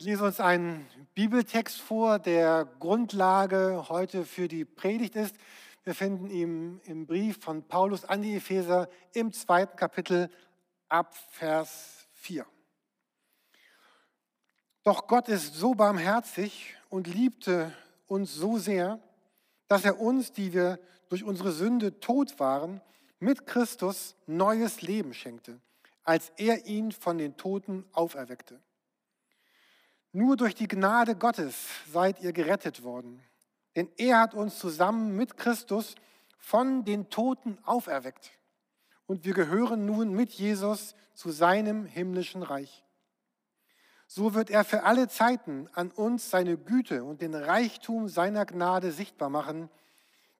Ich 0.00 0.06
lese 0.06 0.24
uns 0.24 0.40
einen 0.40 0.88
Bibeltext 1.14 1.78
vor, 1.78 2.18
der 2.18 2.64
Grundlage 2.78 3.84
heute 3.90 4.24
für 4.24 4.48
die 4.48 4.64
Predigt 4.64 5.14
ist. 5.14 5.36
Wir 5.84 5.94
finden 5.94 6.30
ihn 6.30 6.80
im 6.86 7.04
Brief 7.06 7.36
von 7.42 7.64
Paulus 7.64 8.06
an 8.06 8.22
die 8.22 8.36
Epheser 8.36 8.88
im 9.12 9.30
zweiten 9.30 9.76
Kapitel 9.76 10.30
ab 10.88 11.14
Vers 11.32 12.08
4. 12.14 12.46
Doch 14.84 15.06
Gott 15.06 15.28
ist 15.28 15.52
so 15.56 15.74
barmherzig 15.74 16.78
und 16.88 17.06
liebte 17.06 17.70
uns 18.06 18.32
so 18.32 18.56
sehr, 18.56 19.00
dass 19.68 19.84
er 19.84 20.00
uns, 20.00 20.32
die 20.32 20.54
wir 20.54 20.80
durch 21.10 21.24
unsere 21.24 21.52
Sünde 21.52 22.00
tot 22.00 22.40
waren, 22.40 22.80
mit 23.18 23.46
Christus 23.46 24.16
neues 24.26 24.80
Leben 24.80 25.12
schenkte, 25.12 25.60
als 26.04 26.32
er 26.38 26.64
ihn 26.64 26.90
von 26.90 27.18
den 27.18 27.36
Toten 27.36 27.84
auferweckte. 27.92 28.62
Nur 30.12 30.36
durch 30.36 30.54
die 30.54 30.68
Gnade 30.68 31.14
Gottes 31.14 31.66
seid 31.92 32.20
ihr 32.20 32.32
gerettet 32.32 32.82
worden. 32.82 33.22
Denn 33.76 33.88
er 33.96 34.20
hat 34.20 34.34
uns 34.34 34.58
zusammen 34.58 35.16
mit 35.16 35.36
Christus 35.36 35.94
von 36.38 36.84
den 36.84 37.10
Toten 37.10 37.58
auferweckt. 37.64 38.32
Und 39.06 39.24
wir 39.24 39.34
gehören 39.34 39.86
nun 39.86 40.12
mit 40.12 40.30
Jesus 40.30 40.94
zu 41.14 41.30
seinem 41.30 41.84
himmlischen 41.84 42.42
Reich. 42.42 42.84
So 44.06 44.34
wird 44.34 44.50
er 44.50 44.64
für 44.64 44.82
alle 44.82 45.06
Zeiten 45.06 45.68
an 45.74 45.92
uns 45.92 46.30
seine 46.30 46.58
Güte 46.58 47.04
und 47.04 47.20
den 47.20 47.34
Reichtum 47.34 48.08
seiner 48.08 48.44
Gnade 48.44 48.90
sichtbar 48.90 49.30
machen, 49.30 49.70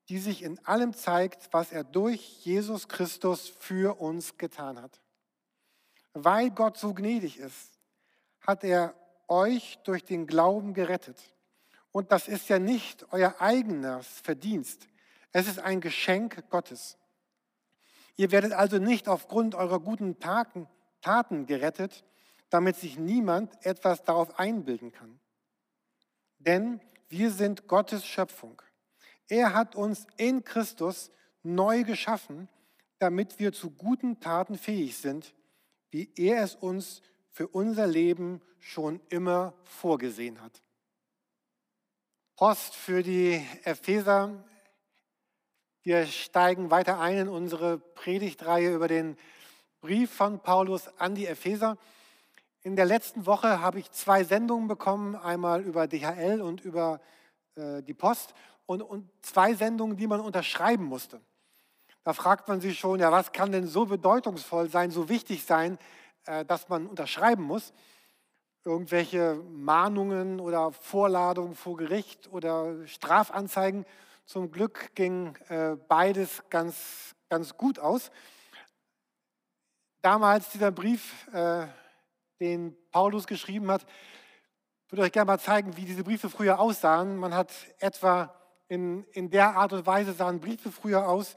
die 0.08 0.18
sich 0.18 0.42
in 0.42 0.58
allem 0.66 0.92
zeigt, 0.92 1.52
was 1.52 1.70
er 1.70 1.84
durch 1.84 2.44
Jesus 2.44 2.88
Christus 2.88 3.48
für 3.48 4.00
uns 4.00 4.36
getan 4.38 4.82
hat. 4.82 5.00
Weil 6.14 6.50
Gott 6.50 6.78
so 6.78 6.94
gnädig 6.94 7.38
ist, 7.38 7.78
hat 8.40 8.64
er 8.64 8.94
euch 9.30 9.78
durch 9.84 10.04
den 10.04 10.26
Glauben 10.26 10.74
gerettet. 10.74 11.16
Und 11.92 12.12
das 12.12 12.28
ist 12.28 12.48
ja 12.48 12.58
nicht 12.58 13.06
euer 13.12 13.36
eigenes 13.40 14.06
Verdienst. 14.20 14.88
Es 15.32 15.48
ist 15.48 15.58
ein 15.58 15.80
Geschenk 15.80 16.48
Gottes. 16.50 16.98
Ihr 18.16 18.32
werdet 18.32 18.52
also 18.52 18.78
nicht 18.78 19.08
aufgrund 19.08 19.54
eurer 19.54 19.80
guten 19.80 20.18
Taten, 20.18 20.68
Taten 21.00 21.46
gerettet, 21.46 22.04
damit 22.50 22.76
sich 22.76 22.98
niemand 22.98 23.64
etwas 23.64 24.02
darauf 24.02 24.38
einbilden 24.38 24.92
kann. 24.92 25.18
Denn 26.38 26.80
wir 27.08 27.30
sind 27.30 27.66
Gottes 27.66 28.04
Schöpfung. 28.04 28.60
Er 29.28 29.54
hat 29.54 29.76
uns 29.76 30.06
in 30.16 30.44
Christus 30.44 31.10
neu 31.42 31.84
geschaffen, 31.84 32.48
damit 32.98 33.38
wir 33.38 33.52
zu 33.52 33.70
guten 33.70 34.20
Taten 34.20 34.58
fähig 34.58 34.98
sind, 34.98 35.34
wie 35.90 36.12
er 36.16 36.42
es 36.42 36.54
uns 36.54 37.02
für 37.30 37.48
unser 37.48 37.86
Leben 37.86 38.40
schon 38.58 39.00
immer 39.08 39.54
vorgesehen 39.64 40.40
hat. 40.42 40.62
Post 42.36 42.74
für 42.74 43.02
die 43.02 43.44
Epheser. 43.64 44.44
Wir 45.82 46.06
steigen 46.06 46.70
weiter 46.70 47.00
ein 47.00 47.18
in 47.18 47.28
unsere 47.28 47.78
Predigtreihe 47.78 48.74
über 48.74 48.88
den 48.88 49.16
Brief 49.80 50.10
von 50.10 50.40
Paulus 50.40 50.88
an 50.98 51.14
die 51.14 51.26
Epheser. 51.26 51.78
In 52.62 52.76
der 52.76 52.84
letzten 52.84 53.24
Woche 53.24 53.60
habe 53.60 53.78
ich 53.78 53.90
zwei 53.92 54.24
Sendungen 54.24 54.68
bekommen, 54.68 55.16
einmal 55.16 55.62
über 55.62 55.86
DHL 55.86 56.42
und 56.42 56.60
über 56.62 57.00
äh, 57.56 57.82
die 57.82 57.94
Post 57.94 58.34
und, 58.66 58.82
und 58.82 59.08
zwei 59.22 59.54
Sendungen, 59.54 59.96
die 59.96 60.06
man 60.06 60.20
unterschreiben 60.20 60.84
musste. 60.84 61.20
Da 62.04 62.12
fragt 62.12 62.48
man 62.48 62.60
sich 62.60 62.78
schon, 62.78 63.00
ja, 63.00 63.10
was 63.10 63.32
kann 63.32 63.52
denn 63.52 63.66
so 63.66 63.86
bedeutungsvoll 63.86 64.68
sein, 64.68 64.90
so 64.90 65.08
wichtig 65.08 65.44
sein, 65.44 65.78
äh, 66.26 66.44
dass 66.44 66.68
man 66.68 66.86
unterschreiben 66.86 67.42
muss. 67.42 67.72
Irgendwelche 68.64 69.42
Mahnungen 69.48 70.40
oder 70.40 70.72
Vorladungen 70.72 71.54
vor 71.54 71.76
Gericht 71.76 72.30
oder 72.30 72.86
Strafanzeigen. 72.86 73.86
Zum 74.26 74.50
Glück 74.50 74.94
ging 74.94 75.34
äh, 75.48 75.76
beides 75.88 76.42
ganz, 76.50 77.14
ganz 77.28 77.56
gut 77.56 77.78
aus. 77.78 78.10
Damals 80.02 80.50
dieser 80.50 80.70
Brief, 80.70 81.26
äh, 81.32 81.66
den 82.40 82.76
Paulus 82.90 83.26
geschrieben 83.26 83.70
hat, 83.70 83.86
würde 84.88 85.02
euch 85.02 85.12
gerne 85.12 85.26
mal 85.26 85.38
zeigen, 85.38 85.76
wie 85.76 85.84
diese 85.84 86.04
Briefe 86.04 86.28
früher 86.28 86.58
aussahen. 86.58 87.16
Man 87.16 87.34
hat 87.34 87.52
etwa 87.78 88.34
in, 88.68 89.04
in 89.12 89.30
der 89.30 89.56
Art 89.56 89.72
und 89.72 89.86
Weise 89.86 90.12
sahen 90.12 90.40
Briefe 90.40 90.72
früher 90.72 91.08
aus, 91.08 91.36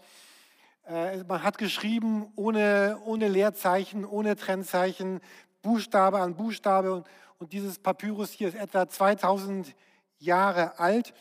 äh, 0.86 1.24
man 1.24 1.44
hat 1.44 1.58
geschrieben 1.58 2.32
ohne, 2.36 3.00
ohne 3.06 3.28
Leerzeichen, 3.28 4.06
ohne 4.06 4.36
Trennzeichen, 4.36 5.22
Buchstabe 5.62 6.20
an 6.20 6.36
Buchstabe. 6.36 6.94
Und, 6.94 7.08
und 7.38 7.54
dieses 7.54 7.80
Papyrus 7.80 8.32
hier 8.32 8.50
ist 8.50 8.56
etwa 8.56 8.88
2000 8.88 9.76
Jahre 10.20 10.80
alt. 10.80 11.14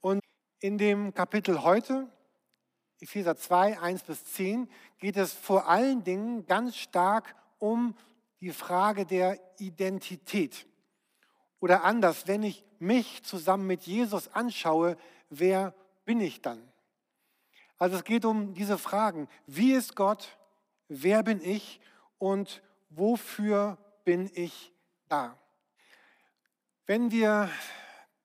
Und 0.00 0.20
in 0.60 0.78
dem 0.78 1.14
Kapitel 1.14 1.62
heute, 1.62 2.08
Epheser 3.00 3.36
2, 3.36 3.80
1 3.80 4.02
bis 4.04 4.24
10, 4.24 4.68
geht 4.98 5.16
es 5.16 5.32
vor 5.32 5.68
allen 5.68 6.04
Dingen 6.04 6.46
ganz 6.46 6.76
stark 6.76 7.34
um 7.58 7.96
die 8.40 8.52
Frage 8.52 9.06
der 9.06 9.38
Identität. 9.58 10.66
Oder 11.60 11.84
anders, 11.84 12.26
wenn 12.26 12.42
ich 12.42 12.64
mich 12.78 13.22
zusammen 13.22 13.66
mit 13.66 13.82
Jesus 13.82 14.28
anschaue, 14.28 14.96
wer 15.28 15.74
bin 16.04 16.20
ich 16.20 16.40
dann? 16.40 16.69
Also 17.80 17.96
es 17.96 18.04
geht 18.04 18.26
um 18.26 18.52
diese 18.52 18.76
Fragen. 18.76 19.26
Wie 19.46 19.72
ist 19.72 19.96
Gott? 19.96 20.36
Wer 20.88 21.22
bin 21.22 21.42
ich? 21.42 21.80
Und 22.18 22.62
wofür 22.90 23.78
bin 24.04 24.30
ich 24.34 24.70
da? 25.08 25.38
Wenn 26.84 27.10
wir 27.10 27.48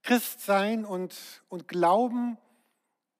Christ 0.03 0.41
sein 0.41 0.83
und, 0.83 1.15
und 1.47 1.69
Glauben 1.69 2.37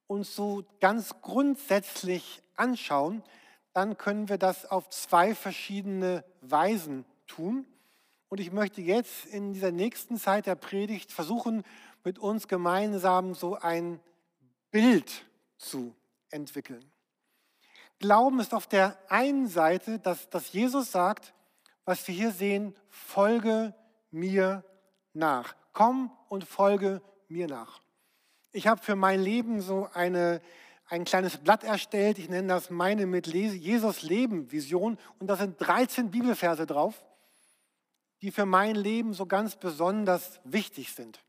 uns 0.07 0.35
so 0.35 0.65
ganz 0.81 1.21
grundsätzlich 1.21 2.43
anschauen, 2.57 3.23
dann 3.71 3.97
können 3.97 4.27
wir 4.27 4.37
das 4.37 4.65
auf 4.65 4.89
zwei 4.89 5.35
verschiedene 5.35 6.25
Weisen 6.41 7.05
tun. 7.27 7.65
Und 8.27 8.41
ich 8.41 8.51
möchte 8.51 8.81
jetzt 8.81 9.25
in 9.27 9.53
dieser 9.53 9.71
nächsten 9.71 10.17
Zeit 10.17 10.47
der 10.47 10.55
Predigt 10.55 11.13
versuchen, 11.13 11.63
mit 12.03 12.19
uns 12.19 12.49
gemeinsam 12.49 13.35
so 13.35 13.55
ein 13.55 14.01
Bild 14.69 15.25
zu 15.57 15.95
entwickeln. 16.35 16.91
Glauben 17.99 18.39
ist 18.39 18.53
auf 18.53 18.67
der 18.67 18.97
einen 19.09 19.47
Seite, 19.47 19.99
dass, 19.99 20.29
dass 20.29 20.51
Jesus 20.51 20.91
sagt, 20.91 21.33
was 21.85 22.07
wir 22.07 22.13
hier 22.13 22.31
sehen, 22.31 22.75
folge 22.89 23.73
mir 24.11 24.63
nach. 25.13 25.55
Komm 25.73 26.11
und 26.29 26.43
folge 26.43 27.01
mir 27.27 27.47
nach. 27.47 27.81
Ich 28.51 28.67
habe 28.67 28.81
für 28.81 28.95
mein 28.95 29.21
Leben 29.21 29.61
so 29.61 29.89
eine, 29.93 30.41
ein 30.87 31.05
kleines 31.05 31.37
Blatt 31.37 31.63
erstellt. 31.63 32.17
Ich 32.19 32.29
nenne 32.29 32.47
das 32.47 32.69
meine 32.69 33.05
mit 33.05 33.27
Jesus 33.27 34.01
Leben 34.01 34.51
Vision. 34.51 34.97
Und 35.19 35.27
da 35.27 35.35
sind 35.35 35.55
13 35.59 36.11
Bibelverse 36.11 36.65
drauf, 36.65 37.05
die 38.21 38.31
für 38.31 38.45
mein 38.45 38.75
Leben 38.75 39.13
so 39.13 39.25
ganz 39.25 39.55
besonders 39.55 40.39
wichtig 40.43 40.93
sind. 40.93 41.19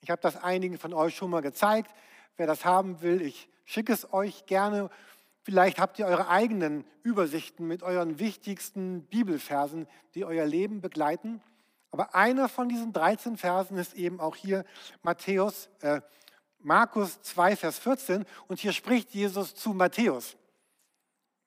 Ich 0.00 0.10
habe 0.10 0.20
das 0.22 0.36
einigen 0.36 0.78
von 0.78 0.94
euch 0.94 1.16
schon 1.16 1.30
mal 1.30 1.42
gezeigt. 1.42 1.90
Wer 2.38 2.46
das 2.46 2.64
haben 2.64 3.02
will, 3.02 3.20
ich 3.20 3.50
schicke 3.64 3.92
es 3.92 4.12
euch 4.12 4.46
gerne. 4.46 4.90
Vielleicht 5.42 5.80
habt 5.80 5.98
ihr 5.98 6.06
eure 6.06 6.28
eigenen 6.28 6.84
Übersichten 7.02 7.66
mit 7.66 7.82
euren 7.82 8.18
wichtigsten 8.18 9.02
Bibelversen, 9.06 9.88
die 10.14 10.24
euer 10.24 10.46
Leben 10.46 10.80
begleiten. 10.80 11.42
Aber 11.90 12.14
einer 12.14 12.48
von 12.48 12.68
diesen 12.68 12.92
13 12.92 13.36
Versen 13.36 13.76
ist 13.76 13.94
eben 13.94 14.20
auch 14.20 14.36
hier 14.36 14.64
Matthäus, 15.02 15.68
äh, 15.80 16.00
Markus 16.60 17.20
2, 17.22 17.56
Vers 17.56 17.78
14. 17.80 18.24
Und 18.46 18.60
hier 18.60 18.72
spricht 18.72 19.10
Jesus 19.10 19.54
zu 19.54 19.74
Matthäus. 19.74 20.36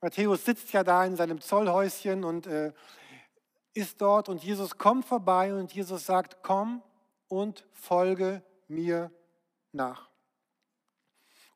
Matthäus 0.02 0.44
sitzt 0.44 0.74
ja 0.74 0.84
da 0.84 1.06
in 1.06 1.16
seinem 1.16 1.40
Zollhäuschen 1.40 2.26
und 2.26 2.48
äh, 2.48 2.74
ist 3.74 4.02
dort 4.02 4.28
und 4.28 4.44
Jesus 4.44 4.78
kommt 4.78 5.06
vorbei 5.06 5.54
und 5.54 5.72
Jesus 5.72 6.06
sagt, 6.06 6.44
komm 6.44 6.82
und 7.30 7.66
folge 7.72 8.44
mir 8.68 9.10
nach. 9.72 10.11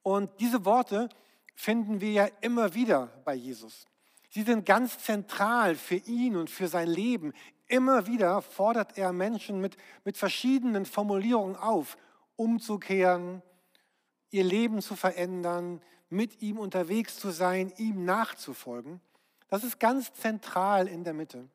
Und 0.06 0.30
diese 0.40 0.66
Worte 0.66 1.10
finden 1.56 2.00
wir 2.00 2.12
ja 2.12 2.28
immer 2.42 2.76
wieder 2.76 3.08
bei 3.26 3.34
Jesus. 3.34 3.88
Sie 4.30 4.44
sind 4.44 4.64
ganz 4.64 5.00
zentral 5.00 5.74
für 5.74 5.96
ihn 5.96 6.36
und 6.36 6.52
für 6.52 6.68
sein 6.68 6.88
Leben. 6.88 7.34
Immer 7.66 8.06
wieder 8.06 8.44
fordert 8.44 9.00
er 9.00 9.12
Menschen 9.12 9.60
mit, 9.60 9.78
mit 10.04 10.16
verschiedenen 10.16 10.86
Formulierungen 10.86 11.56
auf, 11.56 11.98
umzukehren, 12.36 13.42
ihr 14.30 14.44
Leben 14.44 14.84
zu 14.84 14.96
verändern, 14.96 15.82
mit 16.10 16.40
ihm 16.44 16.60
unterwegs 16.60 17.18
zu 17.18 17.32
sein, 17.32 17.74
ihm 17.78 18.06
nachzufolgen. 18.06 19.02
Das 19.48 19.64
ist 19.64 19.80
ganz 19.80 20.14
zentral 20.14 20.88
in 20.88 21.04
der 21.04 21.16
Mitte. 21.16 21.50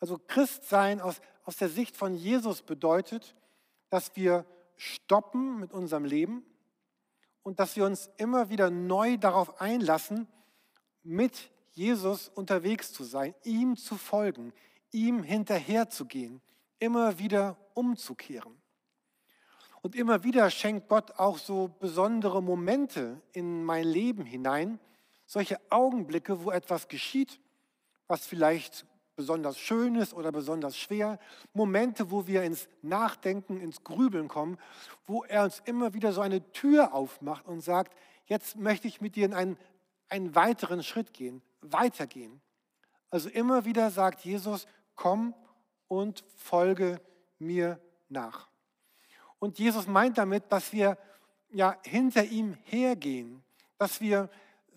Also 0.00 0.18
Christsein 0.28 1.02
aus, 1.02 1.20
aus 1.44 1.58
der 1.58 1.68
Sicht 1.68 1.94
von 1.94 2.14
Jesus 2.14 2.62
bedeutet, 2.62 3.34
dass 3.90 4.16
wir 4.16 4.46
stoppen 4.76 5.60
mit 5.60 5.74
unserem 5.74 6.06
Leben, 6.06 6.42
und 7.46 7.60
dass 7.60 7.76
wir 7.76 7.84
uns 7.84 8.10
immer 8.16 8.48
wieder 8.50 8.70
neu 8.70 9.18
darauf 9.18 9.60
einlassen, 9.60 10.26
mit 11.04 11.48
Jesus 11.74 12.28
unterwegs 12.28 12.92
zu 12.92 13.04
sein, 13.04 13.36
ihm 13.44 13.76
zu 13.76 13.96
folgen, 13.96 14.52
ihm 14.90 15.22
hinterherzugehen, 15.22 16.40
immer 16.80 17.20
wieder 17.20 17.56
umzukehren. 17.74 18.60
Und 19.80 19.94
immer 19.94 20.24
wieder 20.24 20.50
schenkt 20.50 20.88
Gott 20.88 21.20
auch 21.20 21.38
so 21.38 21.68
besondere 21.78 22.42
Momente 22.42 23.22
in 23.30 23.62
mein 23.62 23.84
Leben 23.84 24.24
hinein, 24.24 24.80
solche 25.24 25.60
Augenblicke, 25.70 26.42
wo 26.42 26.50
etwas 26.50 26.88
geschieht, 26.88 27.38
was 28.08 28.26
vielleicht 28.26 28.86
besonders 29.16 29.58
schön 29.58 29.96
ist 29.96 30.14
oder 30.14 30.30
besonders 30.30 30.76
schwer, 30.76 31.18
Momente, 31.54 32.10
wo 32.10 32.26
wir 32.26 32.42
ins 32.44 32.68
Nachdenken, 32.82 33.60
ins 33.60 33.82
Grübeln 33.82 34.28
kommen, 34.28 34.58
wo 35.06 35.24
er 35.24 35.44
uns 35.44 35.62
immer 35.64 35.94
wieder 35.94 36.12
so 36.12 36.20
eine 36.20 36.52
Tür 36.52 36.94
aufmacht 36.94 37.46
und 37.46 37.62
sagt, 37.62 37.96
jetzt 38.26 38.56
möchte 38.56 38.86
ich 38.86 39.00
mit 39.00 39.16
dir 39.16 39.24
in 39.24 39.34
einen, 39.34 39.58
einen 40.08 40.34
weiteren 40.34 40.82
Schritt 40.82 41.14
gehen, 41.14 41.42
weitergehen. 41.62 42.40
Also 43.10 43.28
immer 43.30 43.64
wieder 43.64 43.90
sagt 43.90 44.20
Jesus, 44.20 44.66
komm 44.94 45.34
und 45.88 46.22
folge 46.36 47.00
mir 47.38 47.80
nach. 48.08 48.48
Und 49.38 49.58
Jesus 49.58 49.86
meint 49.86 50.18
damit, 50.18 50.44
dass 50.50 50.72
wir 50.72 50.98
ja 51.50 51.76
hinter 51.84 52.24
ihm 52.24 52.54
hergehen, 52.64 53.42
dass 53.78 54.00
wir 54.00 54.28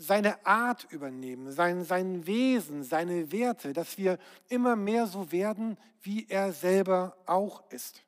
seine 0.02 0.46
Art 0.46 0.88
übernehmen, 0.92 1.52
sein, 1.52 1.84
sein 1.84 2.26
Wesen, 2.26 2.84
seine 2.84 3.34
Werte, 3.34 3.74
dass 3.74 3.98
wir 3.98 4.18
immer 4.48 4.78
mehr 4.78 5.08
so 5.08 5.34
werden, 5.34 5.78
wie 6.02 6.26
er 6.30 6.54
selber 6.54 7.18
auch 7.26 7.70
ist. 7.70 8.02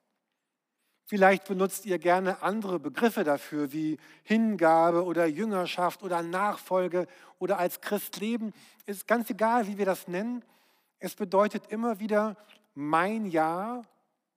Vielleicht 1.03 1.45
benutzt 1.49 1.85
ihr 1.85 1.99
gerne 1.99 2.41
andere 2.41 2.79
Begriffe 2.79 3.25
dafür, 3.25 3.73
wie 3.73 3.97
Hingabe 4.23 5.03
oder 5.03 5.25
Jüngerschaft 5.25 6.01
oder 6.01 6.23
Nachfolge 6.23 7.07
oder 7.39 7.59
als 7.59 7.81
Christ 7.81 8.21
leben. 8.21 8.53
Ist 8.85 9.05
ganz 9.05 9.29
egal, 9.29 9.67
wie 9.67 9.77
wir 9.77 9.85
das 9.85 10.07
nennen. 10.07 10.45
Es 10.99 11.15
bedeutet 11.15 11.67
immer 11.67 11.99
wieder 11.99 12.37
mein 12.73 13.25
Ja, 13.25 13.81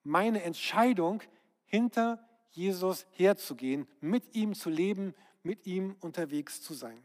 meine 0.03 0.43
Entscheidung, 0.43 1.23
hinter 1.67 2.19
Jesus 2.51 3.07
herzugehen, 3.13 3.87
mit 4.01 4.35
ihm 4.35 4.55
zu 4.55 4.71
leben, 4.71 5.15
mit 5.45 5.67
ihm 5.67 5.95
unterwegs 6.01 6.61
zu 6.61 6.75
sein. 6.75 7.01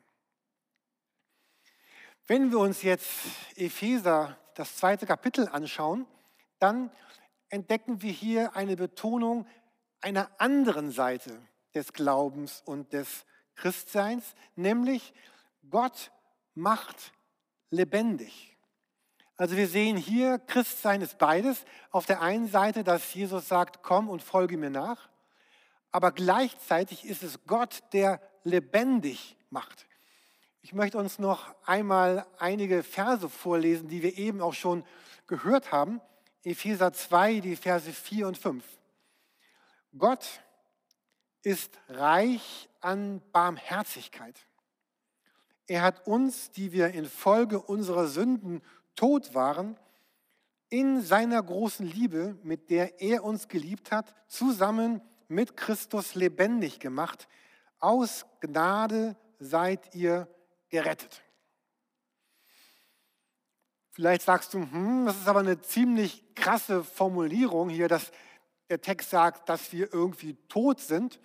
Wenn 2.29 2.51
wir 2.51 2.59
uns 2.59 2.83
jetzt 2.83 3.09
Epheser, 3.55 4.37
das 4.53 4.75
zweite 4.75 5.07
Kapitel 5.07 5.47
anschauen, 5.47 6.05
dann 6.59 6.91
entdecken 7.49 8.03
wir 8.03 8.11
hier 8.11 8.55
eine 8.55 8.75
Betonung 8.75 9.47
einer 9.99 10.29
anderen 10.37 10.91
Seite 10.91 11.41
des 11.73 11.91
Glaubens 11.91 12.61
und 12.63 12.93
des 12.93 13.25
Christseins, 13.55 14.35
nämlich 14.55 15.15
Gott 15.71 16.11
macht 16.53 17.13
lebendig. 17.71 18.55
Also 19.35 19.57
wir 19.57 19.67
sehen 19.67 19.97
hier, 19.97 20.37
Christsein 20.37 21.01
ist 21.01 21.17
beides. 21.17 21.65
Auf 21.89 22.05
der 22.05 22.21
einen 22.21 22.47
Seite, 22.47 22.83
dass 22.83 23.11
Jesus 23.11 23.47
sagt, 23.47 23.81
komm 23.81 24.07
und 24.07 24.21
folge 24.21 24.55
mir 24.55 24.69
nach, 24.69 25.09
aber 25.91 26.11
gleichzeitig 26.11 27.05
ist 27.05 27.23
es 27.23 27.43
Gott, 27.47 27.81
der 27.91 28.21
lebendig 28.43 29.35
macht. 29.49 29.88
Ich 30.61 30.73
möchte 30.73 30.97
uns 30.97 31.19
noch 31.19 31.55
einmal 31.65 32.25
einige 32.37 32.83
Verse 32.83 33.29
vorlesen, 33.29 33.87
die 33.87 34.03
wir 34.03 34.17
eben 34.17 34.41
auch 34.41 34.53
schon 34.53 34.83
gehört 35.25 35.71
haben. 35.71 36.01
Epheser 36.43 36.91
2, 36.91 37.39
die 37.39 37.55
Verse 37.55 37.91
4 37.91 38.27
und 38.27 38.37
5. 38.37 38.63
Gott 39.97 40.41
ist 41.41 41.79
reich 41.87 42.69
an 42.81 43.21
Barmherzigkeit. 43.31 44.35
Er 45.65 45.81
hat 45.81 46.05
uns, 46.05 46.51
die 46.51 46.71
wir 46.71 46.89
infolge 46.89 47.61
unserer 47.61 48.07
Sünden 48.07 48.61
tot 48.95 49.33
waren, 49.33 49.77
in 50.69 51.01
seiner 51.01 51.41
großen 51.41 51.85
Liebe, 51.85 52.37
mit 52.43 52.69
der 52.69 53.01
er 53.01 53.23
uns 53.23 53.47
geliebt 53.47 53.91
hat, 53.91 54.13
zusammen 54.27 55.01
mit 55.27 55.55
Christus 55.55 56.15
lebendig 56.15 56.79
gemacht. 56.79 57.27
Aus 57.79 58.25
Gnade 58.41 59.15
seid 59.39 59.95
ihr 59.95 60.27
gerettet. 60.69 61.21
Vielleicht 63.91 64.21
sagst 64.21 64.53
du, 64.53 64.59
hm, 64.59 65.05
das 65.05 65.17
ist 65.17 65.27
aber 65.27 65.39
eine 65.39 65.59
ziemlich 65.61 66.23
krasse 66.35 66.83
Formulierung 66.83 67.69
hier, 67.69 67.87
dass 67.87 68.11
der 68.69 68.81
Text 68.81 69.09
sagt, 69.09 69.49
dass 69.49 69.73
wir 69.73 69.93
irgendwie 69.93 70.35
tot 70.47 70.79
sind. 70.79 71.19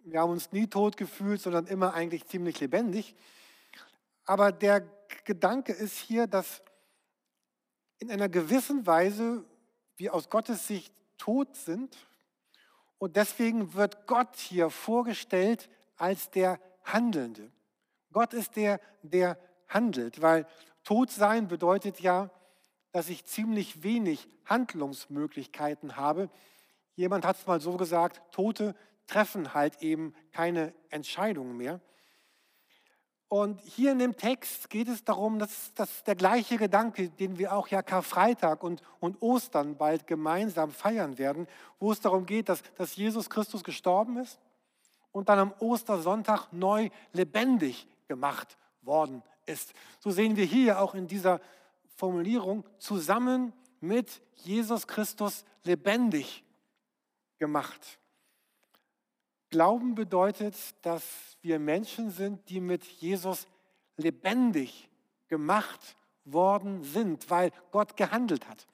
Wir 0.00 0.20
haben 0.20 0.30
uns 0.30 0.52
nie 0.52 0.66
tot 0.66 0.96
gefühlt, 0.96 1.40
sondern 1.40 1.66
immer 1.66 1.94
eigentlich 1.94 2.26
ziemlich 2.26 2.60
lebendig. 2.60 3.14
Aber 4.24 4.52
der 4.52 4.80
Gedanke 5.24 5.72
ist 5.72 5.96
hier, 5.98 6.26
dass 6.26 6.62
in 7.98 8.10
einer 8.10 8.28
gewissen 8.28 8.86
Weise 8.86 9.44
wir 9.96 10.14
aus 10.14 10.30
Gottes 10.30 10.66
Sicht 10.66 10.92
tot 11.16 11.54
sind. 11.56 11.96
Und 12.98 13.16
deswegen 13.16 13.74
wird 13.74 14.06
Gott 14.06 14.36
hier 14.36 14.70
vorgestellt 14.70 15.70
als 15.96 16.30
der 16.30 16.60
Handelnde. 16.84 17.50
Gott 18.12 18.34
ist 18.34 18.56
der, 18.56 18.80
der 19.02 19.38
handelt, 19.68 20.20
weil 20.20 20.46
tot 20.84 21.10
sein 21.10 21.48
bedeutet 21.48 22.00
ja, 22.00 22.30
dass 22.92 23.08
ich 23.08 23.24
ziemlich 23.24 23.82
wenig 23.82 24.28
Handlungsmöglichkeiten 24.46 25.96
habe. 25.96 26.28
Jemand 26.96 27.24
hat 27.24 27.36
es 27.36 27.46
mal 27.46 27.60
so 27.60 27.76
gesagt, 27.76 28.20
Tote 28.32 28.74
treffen 29.06 29.54
halt 29.54 29.82
eben 29.82 30.14
keine 30.32 30.74
Entscheidungen 30.90 31.56
mehr. 31.56 31.80
Und 33.28 33.60
hier 33.60 33.92
in 33.92 34.00
dem 34.00 34.16
Text 34.16 34.70
geht 34.70 34.88
es 34.88 35.04
darum, 35.04 35.38
dass, 35.38 35.72
dass 35.74 36.02
der 36.02 36.16
gleiche 36.16 36.56
Gedanke, 36.56 37.10
den 37.10 37.38
wir 37.38 37.54
auch 37.54 37.68
ja 37.68 37.80
Karfreitag 37.80 38.64
und, 38.64 38.82
und 38.98 39.22
Ostern 39.22 39.76
bald 39.76 40.08
gemeinsam 40.08 40.72
feiern 40.72 41.16
werden, 41.16 41.46
wo 41.78 41.92
es 41.92 42.00
darum 42.00 42.26
geht, 42.26 42.48
dass, 42.48 42.64
dass 42.76 42.96
Jesus 42.96 43.30
Christus 43.30 43.62
gestorben 43.62 44.16
ist 44.16 44.40
und 45.12 45.28
dann 45.28 45.38
am 45.38 45.54
Ostersonntag 45.60 46.52
neu 46.52 46.90
lebendig 47.12 47.86
gemacht 48.10 48.58
worden 48.82 49.22
ist. 49.46 49.72
So 50.00 50.10
sehen 50.10 50.34
wir 50.34 50.44
hier 50.44 50.80
auch 50.80 50.96
in 50.96 51.06
dieser 51.06 51.40
Formulierung 51.94 52.64
zusammen 52.78 53.52
mit 53.78 54.20
Jesus 54.34 54.88
Christus 54.88 55.44
lebendig 55.62 56.42
gemacht. 57.38 58.00
Glauben 59.48 59.94
bedeutet, 59.94 60.56
dass 60.82 61.04
wir 61.40 61.60
Menschen 61.60 62.10
sind, 62.10 62.48
die 62.48 62.60
mit 62.60 62.82
Jesus 62.84 63.46
lebendig 63.96 64.88
gemacht 65.28 65.96
worden 66.24 66.82
sind, 66.82 67.30
weil 67.30 67.52
Gott 67.70 67.96
gehandelt 67.96 68.48
hat. 68.48 68.66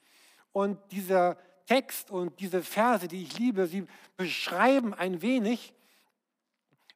Und 0.51 0.79
dieser 0.91 1.37
Text 1.67 2.09
und 2.09 2.39
diese 2.39 2.63
Verse, 2.63 3.07
die 3.07 3.21
ich 3.21 3.37
liebe, 3.37 3.67
sie 3.67 3.85
beschreiben 4.15 4.95
ein 4.95 5.21
wenig, 5.21 5.75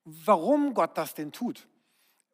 warum 0.06 0.74
Gott 0.74 0.98
das 0.98 1.14
denn 1.14 1.32
tut 1.32 1.68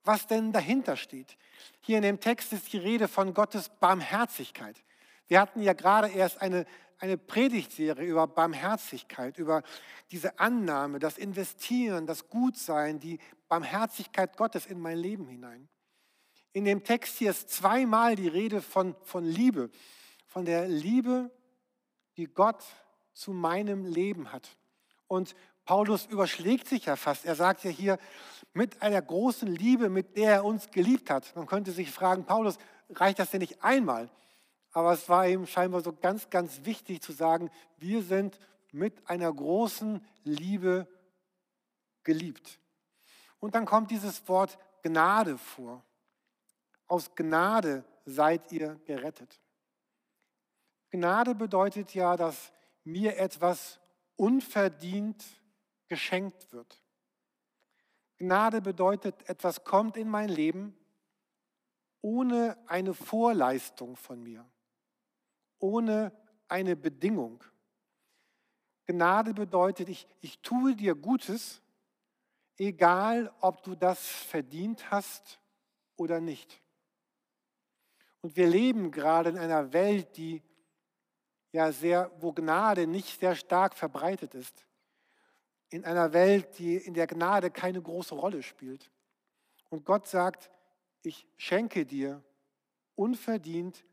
was 0.08 0.28
denn 0.28 0.52
dahinter 0.52 0.96
steht. 0.96 1.38
Hier 1.82 1.98
in 1.98 2.04
dem 2.04 2.20
Text 2.20 2.54
ist 2.54 2.72
die 2.74 2.78
Rede 2.78 3.08
von 3.08 3.34
Gottes 3.34 3.70
Barmherzigkeit. 3.70 4.82
Wir 5.28 5.42
hatten 5.42 5.62
ja 5.62 5.74
gerade 5.74 6.08
erst 6.08 6.42
eine, 6.42 6.66
eine 7.00 7.18
Predigtserie 7.18 8.06
über 8.06 8.28
Barmherzigkeit, 8.28 9.38
über 9.38 9.64
diese 10.12 10.40
Annahme, 10.40 11.00
das 11.00 11.18
Investieren, 11.18 12.08
das 12.08 12.30
Gutsein, 12.30 13.00
die 13.00 13.20
Barmherzigkeit 13.48 14.38
Gottes 14.38 14.66
in 14.66 14.80
mein 14.80 14.98
Leben 14.98 15.28
hinein. 15.28 15.68
In 16.54 16.66
dem 16.66 16.84
Text 16.84 17.18
hier 17.18 17.32
ist 17.32 17.50
zweimal 17.50 18.16
die 18.16 18.28
Rede 18.28 18.62
von, 18.62 18.96
von 19.04 19.26
Liebe, 19.26 19.70
von 20.26 20.46
der 20.46 20.68
Liebe, 20.68 21.30
die 22.16 22.26
Gott 22.26 22.64
zu 23.14 23.32
meinem 23.32 23.86
Leben 23.86 24.32
hat. 24.32 24.58
Und 25.08 25.36
Paulus 25.68 26.06
überschlägt 26.06 26.68
sich 26.68 26.86
ja 26.86 26.96
fast. 26.96 27.26
Er 27.26 27.36
sagt 27.36 27.66
ja 27.66 27.70
hier, 27.70 28.00
mit 28.54 28.82
einer 28.82 29.02
großen 29.02 29.50
Liebe, 29.50 29.90
mit 29.90 30.16
der 30.16 30.32
er 30.36 30.46
uns 30.46 30.72
geliebt 30.72 31.10
hat. 31.10 31.36
Man 31.36 31.46
könnte 31.46 31.72
sich 31.72 31.92
fragen, 31.92 32.26
Paulus, 32.26 32.58
reicht 32.90 33.20
das 33.20 33.32
denn 33.32 33.42
nicht 33.42 33.62
einmal? 33.62 34.10
Aber 34.72 34.94
es 34.94 35.10
war 35.10 35.28
ihm 35.28 35.46
scheinbar 35.46 35.82
so 35.82 35.92
ganz, 35.92 36.30
ganz 36.30 36.64
wichtig 36.64 37.02
zu 37.02 37.12
sagen, 37.12 37.52
wir 37.78 38.02
sind 38.02 38.40
mit 38.72 39.10
einer 39.10 39.32
großen 39.32 40.04
Liebe 40.24 40.88
geliebt. 42.04 42.60
Und 43.40 43.54
dann 43.54 43.66
kommt 43.66 43.92
dieses 43.92 44.26
Wort 44.30 44.58
Gnade 44.84 45.38
vor. 45.38 45.84
Aus 46.88 47.14
Gnade 47.14 47.84
seid 48.06 48.54
ihr 48.54 48.80
gerettet. 48.86 49.42
Gnade 50.92 51.36
bedeutet 51.36 51.94
ja, 51.94 52.16
dass 52.16 52.54
mir 52.86 53.18
etwas 53.18 53.82
unverdient 54.16 55.26
geschenkt 55.88 56.52
wird. 56.52 56.82
Gnade 58.18 58.62
bedeutet, 58.62 59.30
etwas 59.30 59.64
kommt 59.64 59.96
in 59.98 60.10
mein 60.10 60.30
Leben 60.30 60.76
ohne 62.02 62.58
eine 62.68 62.94
Vorleistung 62.94 63.96
von 63.96 64.22
mir, 64.22 64.46
ohne 65.60 66.12
eine 66.48 66.76
Bedingung. 66.76 67.44
Gnade 68.86 69.34
bedeutet, 69.34 69.90
ich, 69.90 70.08
ich 70.22 70.40
tue 70.40 70.76
dir 70.76 70.96
Gutes, 70.96 71.62
egal 72.58 73.34
ob 73.42 73.64
du 73.64 73.76
das 73.76 74.08
verdient 74.08 74.90
hast 74.90 75.40
oder 75.96 76.22
nicht. 76.22 76.62
Und 78.22 78.36
wir 78.36 78.48
leben 78.48 78.92
gerade 78.92 79.30
in 79.30 79.38
einer 79.38 79.74
Welt, 79.74 80.18
die 80.18 80.42
ja 81.52 81.72
sehr, 81.72 82.12
wo 82.20 82.32
Gnade 82.34 82.88
nicht 82.88 83.20
sehr 83.20 83.36
stark 83.36 83.76
verbreitet 83.76 84.34
ist. 84.34 84.67
In 85.70 85.86
einer 85.86 86.14
Welt, 86.14 86.60
die 86.60 86.78
in 86.78 86.94
der 86.94 87.08
Gnade 87.08 87.52
keine 87.52 87.82
große 87.82 88.16
Rolle 88.16 88.44
spielt. 88.44 88.90
Und 89.70 89.86
Gott 89.86 90.08
sagt, 90.08 90.50
ich 91.02 91.28
schenke 91.38 91.86
dir 91.86 92.24
unverdient 92.96 93.86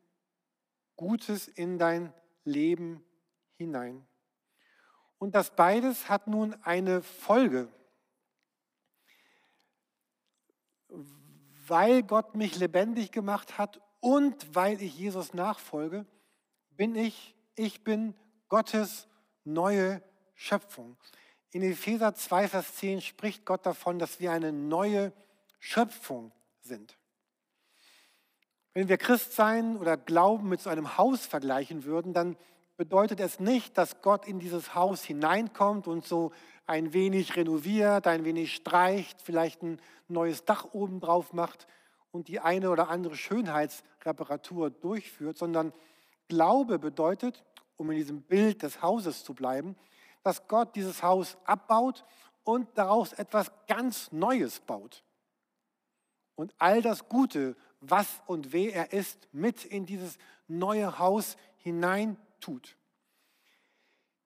Gutes 0.96 1.48
in 1.48 1.78
dein 1.78 2.12
Leben 2.44 3.04
hinein. 3.56 4.06
Und 5.18 5.34
das 5.34 5.54
beides 5.56 6.08
hat 6.08 6.26
nun 6.26 6.54
eine 6.62 7.02
Folge. 7.02 7.68
Weil 11.66 12.02
Gott 12.02 12.34
mich 12.34 12.56
lebendig 12.56 13.10
gemacht 13.10 13.58
hat 13.58 13.80
und 14.00 14.54
weil 14.54 14.82
ich 14.82 14.98
Jesus 14.98 15.32
nachfolge, 15.34 16.06
bin 16.70 16.94
ich, 16.94 17.34
ich 17.54 17.82
bin 17.84 18.14
Gottes 18.48 19.08
neue 19.44 20.02
Schöpfung. 20.34 20.96
In 21.54 21.62
Epheser 21.62 22.16
2, 22.16 22.48
Vers 22.48 22.74
10 22.74 23.00
spricht 23.00 23.46
Gott 23.46 23.64
davon, 23.64 24.00
dass 24.00 24.18
wir 24.18 24.32
eine 24.32 24.50
neue 24.50 25.12
Schöpfung 25.60 26.32
sind. 26.62 26.98
Wenn 28.72 28.88
wir 28.88 28.96
Christsein 28.96 29.76
oder 29.76 29.96
Glauben 29.96 30.48
mit 30.48 30.60
so 30.60 30.68
einem 30.68 30.98
Haus 30.98 31.24
vergleichen 31.26 31.84
würden, 31.84 32.12
dann 32.12 32.36
bedeutet 32.76 33.20
es 33.20 33.38
nicht, 33.38 33.78
dass 33.78 34.02
Gott 34.02 34.26
in 34.26 34.40
dieses 34.40 34.74
Haus 34.74 35.04
hineinkommt 35.04 35.86
und 35.86 36.04
so 36.04 36.32
ein 36.66 36.92
wenig 36.92 37.36
renoviert, 37.36 38.08
ein 38.08 38.24
wenig 38.24 38.56
streicht, 38.56 39.22
vielleicht 39.22 39.62
ein 39.62 39.80
neues 40.08 40.44
Dach 40.44 40.66
oben 40.72 40.98
drauf 40.98 41.32
macht 41.32 41.68
und 42.10 42.26
die 42.26 42.40
eine 42.40 42.68
oder 42.68 42.88
andere 42.88 43.14
Schönheitsreparatur 43.14 44.70
durchführt, 44.70 45.38
sondern 45.38 45.72
Glaube 46.26 46.80
bedeutet, 46.80 47.44
um 47.76 47.92
in 47.92 47.96
diesem 47.96 48.22
Bild 48.22 48.64
des 48.64 48.82
Hauses 48.82 49.22
zu 49.22 49.34
bleiben, 49.34 49.76
dass 50.24 50.48
Gott 50.48 50.74
dieses 50.74 51.02
Haus 51.02 51.36
abbaut 51.44 52.04
und 52.42 52.68
daraus 52.76 53.12
etwas 53.12 53.52
ganz 53.68 54.10
Neues 54.10 54.58
baut. 54.60 55.04
Und 56.34 56.52
all 56.58 56.82
das 56.82 57.08
Gute, 57.08 57.56
was 57.80 58.22
und 58.26 58.52
wer 58.52 58.74
er 58.74 58.92
ist, 58.92 59.28
mit 59.32 59.64
in 59.64 59.86
dieses 59.86 60.18
neue 60.48 60.98
Haus 60.98 61.36
hinein 61.58 62.16
tut. 62.40 62.76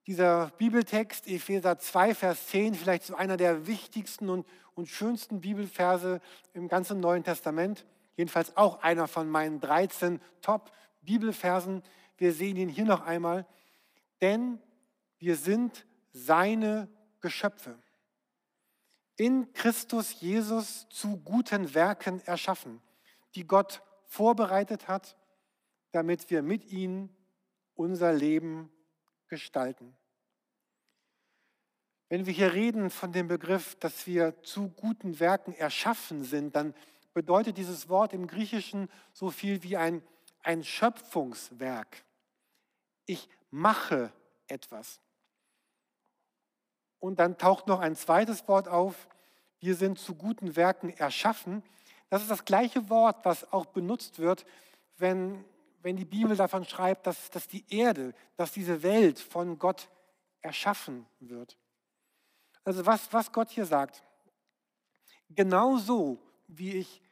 Dieser 0.06 0.50
Bibeltext, 0.56 1.26
Epheser 1.26 1.78
2, 1.78 2.14
Vers 2.14 2.46
10, 2.46 2.74
vielleicht 2.74 3.04
so 3.04 3.14
einer 3.14 3.36
der 3.36 3.66
wichtigsten 3.66 4.30
und, 4.30 4.46
und 4.74 4.88
schönsten 4.88 5.42
Bibelverse 5.42 6.20
im 6.54 6.68
ganzen 6.68 7.00
Neuen 7.00 7.24
Testament. 7.24 7.84
Jedenfalls 8.16 8.56
auch 8.56 8.82
einer 8.82 9.06
von 9.06 9.28
meinen 9.28 9.60
13 9.60 10.20
Top-Bibelversen. 10.40 11.82
Wir 12.16 12.32
sehen 12.32 12.56
ihn 12.56 12.70
hier 12.70 12.86
noch 12.86 13.04
einmal. 13.04 13.46
Denn 14.22 14.58
wir 15.18 15.36
sind 15.36 15.86
seine 16.12 16.88
Geschöpfe. 17.20 17.78
In 19.16 19.52
Christus 19.52 20.20
Jesus 20.20 20.88
zu 20.90 21.16
guten 21.18 21.74
Werken 21.74 22.20
erschaffen, 22.20 22.80
die 23.34 23.46
Gott 23.46 23.82
vorbereitet 24.06 24.88
hat, 24.88 25.16
damit 25.92 26.30
wir 26.30 26.42
mit 26.42 26.64
ihnen 26.66 27.14
unser 27.74 28.12
Leben 28.12 28.70
gestalten. 29.28 29.96
Wenn 32.08 32.24
wir 32.26 32.32
hier 32.32 32.54
reden 32.54 32.90
von 32.90 33.12
dem 33.12 33.28
Begriff, 33.28 33.74
dass 33.76 34.06
wir 34.06 34.42
zu 34.42 34.68
guten 34.70 35.20
Werken 35.20 35.52
erschaffen 35.52 36.24
sind, 36.24 36.56
dann 36.56 36.74
bedeutet 37.12 37.58
dieses 37.58 37.88
Wort 37.88 38.12
im 38.12 38.26
Griechischen 38.26 38.88
so 39.12 39.30
viel 39.30 39.62
wie 39.62 39.76
ein, 39.76 40.02
ein 40.42 40.64
Schöpfungswerk. 40.64 42.04
Ich 43.04 43.28
mache 43.50 44.12
etwas. 44.46 45.00
Und 47.00 47.20
dann 47.20 47.38
taucht 47.38 47.66
noch 47.66 47.80
ein 47.80 47.96
zweites 47.96 48.46
Wort 48.48 48.68
auf. 48.68 49.08
Wir 49.60 49.74
sind 49.74 49.98
zu 49.98 50.14
guten 50.14 50.56
Werken 50.56 50.90
erschaffen. 50.90 51.62
Das 52.10 52.22
ist 52.22 52.30
das 52.30 52.44
gleiche 52.44 52.88
Wort, 52.90 53.24
was 53.24 53.52
auch 53.52 53.66
benutzt 53.66 54.18
wird, 54.18 54.46
wenn 54.96 55.44
wenn 55.82 55.96
die 55.96 56.04
Bibel 56.04 56.36
davon 56.36 56.64
schreibt, 56.64 57.06
dass, 57.06 57.30
dass 57.30 57.46
die 57.46 57.64
Erde, 57.68 58.14
dass 58.36 58.52
diese 58.52 58.82
Welt 58.82 59.18
von 59.18 59.58
Gott 59.58 59.88
erschaffen 60.42 61.06
wird. 61.20 61.56
Also 62.64 62.84
was, 62.84 63.12
was 63.12 63.32
Gott 63.32 63.50
hier 63.50 63.64
sagt, 63.64 64.02
genauso 65.30 66.18
wie 66.46 66.74
ich 66.74 67.02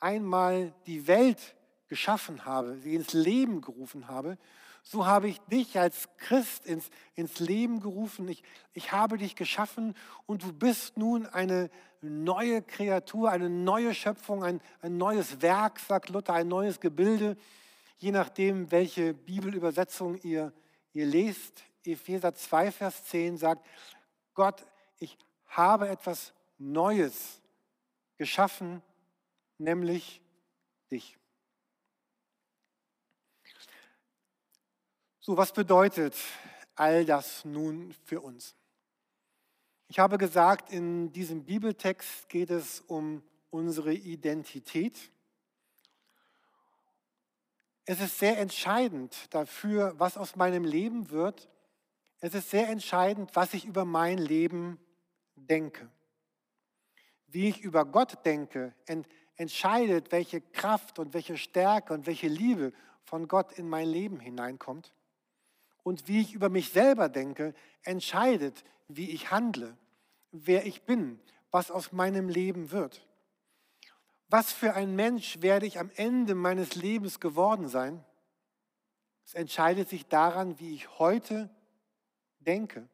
einmal 0.00 0.72
die 0.86 1.06
Welt 1.06 1.56
geschaffen 1.88 2.44
habe, 2.44 2.78
sie 2.78 2.94
ins 2.94 3.12
Leben 3.12 3.60
gerufen 3.60 4.08
habe, 4.08 4.38
so 4.82 5.06
habe 5.06 5.28
ich 5.28 5.38
dich 5.42 5.78
als 5.78 6.08
Christ 6.16 6.66
ins, 6.66 6.90
ins 7.14 7.40
Leben 7.40 7.80
gerufen. 7.80 8.28
Ich, 8.28 8.42
ich 8.72 8.92
habe 8.92 9.18
dich 9.18 9.36
geschaffen 9.36 9.94
und 10.26 10.42
du 10.42 10.52
bist 10.52 10.96
nun 10.96 11.26
eine 11.26 11.70
neue 12.00 12.62
Kreatur, 12.62 13.30
eine 13.30 13.50
neue 13.50 13.94
Schöpfung, 13.94 14.44
ein, 14.44 14.60
ein 14.80 14.96
neues 14.96 15.42
Werk, 15.42 15.80
sagt 15.80 16.08
Luther, 16.08 16.34
ein 16.34 16.48
neues 16.48 16.80
Gebilde 16.80 17.36
je 17.98 18.12
nachdem, 18.12 18.70
welche 18.70 19.12
Bibelübersetzung 19.12 20.18
ihr, 20.22 20.52
ihr 20.92 21.06
lest. 21.06 21.64
Epheser 21.84 22.34
2, 22.34 22.72
Vers 22.72 23.04
10 23.06 23.38
sagt, 23.38 23.66
Gott, 24.34 24.66
ich 24.98 25.16
habe 25.46 25.88
etwas 25.88 26.32
Neues 26.58 27.40
geschaffen, 28.16 28.82
nämlich 29.58 30.20
dich. 30.90 31.17
So, 35.20 35.36
was 35.36 35.52
bedeutet 35.52 36.14
all 36.76 37.04
das 37.04 37.44
nun 37.44 37.92
für 38.04 38.20
uns? 38.20 38.54
Ich 39.88 39.98
habe 39.98 40.16
gesagt, 40.16 40.70
in 40.70 41.12
diesem 41.12 41.44
Bibeltext 41.44 42.28
geht 42.28 42.50
es 42.50 42.80
um 42.82 43.22
unsere 43.50 43.92
Identität. 43.92 45.10
Es 47.84 48.00
ist 48.00 48.18
sehr 48.18 48.38
entscheidend 48.38 49.16
dafür, 49.34 49.94
was 49.98 50.16
aus 50.16 50.36
meinem 50.36 50.64
Leben 50.64 51.10
wird. 51.10 51.48
Es 52.20 52.34
ist 52.34 52.50
sehr 52.50 52.68
entscheidend, 52.68 53.34
was 53.34 53.54
ich 53.54 53.64
über 53.64 53.84
mein 53.84 54.18
Leben 54.18 54.78
denke. 55.34 55.90
Wie 57.26 57.48
ich 57.48 57.60
über 57.60 57.84
Gott 57.86 58.24
denke, 58.24 58.74
entscheidet, 59.36 60.12
welche 60.12 60.40
Kraft 60.40 60.98
und 60.98 61.12
welche 61.12 61.36
Stärke 61.36 61.92
und 61.94 62.06
welche 62.06 62.28
Liebe 62.28 62.72
von 63.04 63.26
Gott 63.26 63.52
in 63.52 63.68
mein 63.68 63.88
Leben 63.88 64.20
hineinkommt. 64.20 64.92
Und 65.88 66.06
wie 66.06 66.20
ich 66.20 66.34
über 66.34 66.50
mich 66.50 66.68
selber 66.68 67.08
denke, 67.08 67.54
entscheidet, 67.82 68.62
wie 68.88 69.08
ich 69.10 69.30
handle, 69.30 69.74
wer 70.32 70.66
ich 70.66 70.82
bin, 70.82 71.18
was 71.50 71.70
aus 71.70 71.92
meinem 71.92 72.28
Leben 72.28 72.72
wird. 72.72 73.08
Was 74.28 74.52
für 74.52 74.74
ein 74.74 74.94
Mensch 74.94 75.40
werde 75.40 75.64
ich 75.64 75.78
am 75.78 75.90
Ende 75.96 76.34
meines 76.34 76.74
Lebens 76.74 77.20
geworden 77.20 77.68
sein? 77.68 78.04
Es 79.24 79.32
entscheidet 79.32 79.88
sich 79.88 80.06
daran, 80.06 80.60
wie 80.60 80.74
ich 80.74 80.98
heute 80.98 81.48
denke, 82.40 82.86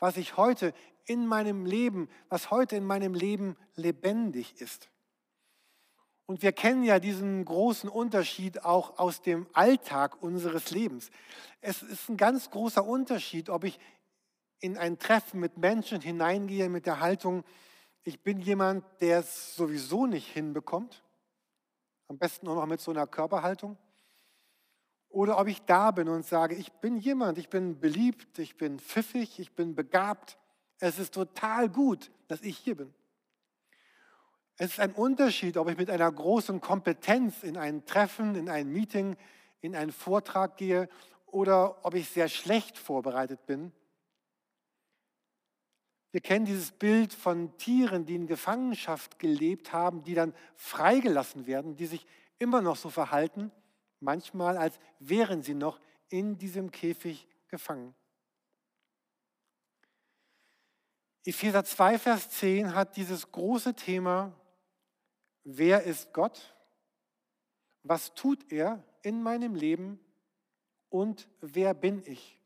was 0.00 0.16
ich 0.16 0.36
heute 0.36 0.74
in 1.04 1.28
meinem 1.28 1.64
Leben, 1.66 2.08
was 2.30 2.50
heute 2.50 2.74
in 2.74 2.84
meinem 2.84 3.14
Leben 3.14 3.56
lebendig 3.76 4.60
ist. 4.60 4.90
Und 6.30 6.42
wir 6.42 6.52
kennen 6.52 6.84
ja 6.84 7.00
diesen 7.00 7.44
großen 7.44 7.90
Unterschied 7.90 8.64
auch 8.64 9.00
aus 9.00 9.20
dem 9.20 9.48
Alltag 9.52 10.22
unseres 10.22 10.70
Lebens. 10.70 11.10
Es 11.60 11.82
ist 11.82 12.08
ein 12.08 12.16
ganz 12.16 12.52
großer 12.52 12.84
Unterschied, 12.84 13.50
ob 13.50 13.64
ich 13.64 13.80
in 14.60 14.78
ein 14.78 15.00
Treffen 15.00 15.40
mit 15.40 15.56
Menschen 15.56 16.00
hineingehe 16.00 16.68
mit 16.68 16.86
der 16.86 17.00
Haltung, 17.00 17.42
ich 18.04 18.20
bin 18.20 18.38
jemand, 18.38 18.84
der 19.00 19.18
es 19.18 19.56
sowieso 19.56 20.06
nicht 20.06 20.28
hinbekommt, 20.28 21.02
am 22.06 22.16
besten 22.16 22.46
auch 22.46 22.54
noch 22.54 22.66
mit 22.66 22.80
so 22.80 22.92
einer 22.92 23.08
Körperhaltung, 23.08 23.76
oder 25.08 25.36
ob 25.36 25.48
ich 25.48 25.60
da 25.62 25.90
bin 25.90 26.08
und 26.08 26.24
sage, 26.24 26.54
ich 26.54 26.70
bin 26.74 26.96
jemand, 26.96 27.38
ich 27.38 27.48
bin 27.48 27.80
beliebt, 27.80 28.38
ich 28.38 28.56
bin 28.56 28.78
pfiffig, 28.78 29.40
ich 29.40 29.56
bin 29.56 29.74
begabt, 29.74 30.38
es 30.78 31.00
ist 31.00 31.12
total 31.12 31.68
gut, 31.68 32.12
dass 32.28 32.42
ich 32.42 32.56
hier 32.56 32.76
bin. 32.76 32.94
Es 34.60 34.72
ist 34.72 34.80
ein 34.80 34.92
Unterschied, 34.92 35.56
ob 35.56 35.70
ich 35.70 35.78
mit 35.78 35.88
einer 35.88 36.10
großen 36.10 36.60
Kompetenz 36.60 37.42
in 37.42 37.56
ein 37.56 37.86
Treffen, 37.86 38.34
in 38.34 38.50
ein 38.50 38.68
Meeting, 38.68 39.16
in 39.62 39.74
einen 39.74 39.92
Vortrag 39.92 40.58
gehe 40.58 40.88
oder 41.26 41.84
ob 41.84 41.94
ich 41.94 42.10
sehr 42.10 42.28
schlecht 42.28 42.76
vorbereitet 42.76 43.46
bin 43.46 43.72
wir 46.12 46.20
kennen 46.20 46.44
dieses 46.44 46.72
Bild 46.72 47.12
von 47.12 47.56
Tieren, 47.56 48.04
die 48.04 48.16
in 48.16 48.26
Gefangenschaft 48.26 49.18
gelebt 49.18 49.72
haben, 49.72 50.02
die 50.02 50.14
dann 50.14 50.34
freigelassen 50.56 51.46
werden, 51.46 51.76
die 51.76 51.86
sich 51.86 52.04
immer 52.38 52.62
noch 52.62 52.76
so 52.76 52.90
verhalten, 52.90 53.52
manchmal 54.00 54.56
als 54.56 54.78
wären 54.98 55.42
sie 55.42 55.54
noch 55.54 55.80
in 56.08 56.36
diesem 56.36 56.72
Käfig 56.72 57.28
gefangen. 57.48 57.94
Epheser 61.24 61.64
2, 61.64 61.98
Vers 61.98 62.30
10 62.30 62.74
hat 62.74 62.96
dieses 62.96 63.30
große 63.30 63.74
Thema, 63.74 64.32
wer 65.44 65.82
ist 65.84 66.12
Gott? 66.12 66.54
Was 67.82 68.14
tut 68.14 68.52
er 68.52 68.82
in 69.02 69.22
meinem 69.22 69.54
Leben? 69.54 70.00
und 70.90 71.28
wer 71.40 71.72
bin 71.72 72.02
ich? 72.04 72.38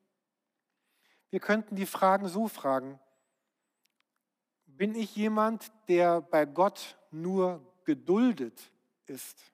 Wir 1.31 1.41
könnten 1.41 1.75
die 1.75 1.87
Fragen 1.87 2.29
so 2.29 2.47
fragen. 2.47 3.01
Bin 4.67 4.95
ich 4.95 5.17
jemand, 5.17 5.73
der 5.89 6.21
bei 6.21 6.45
Gott 6.45 6.97
nur 7.11 7.61
geduldet 7.85 8.71
ist? 9.07 9.53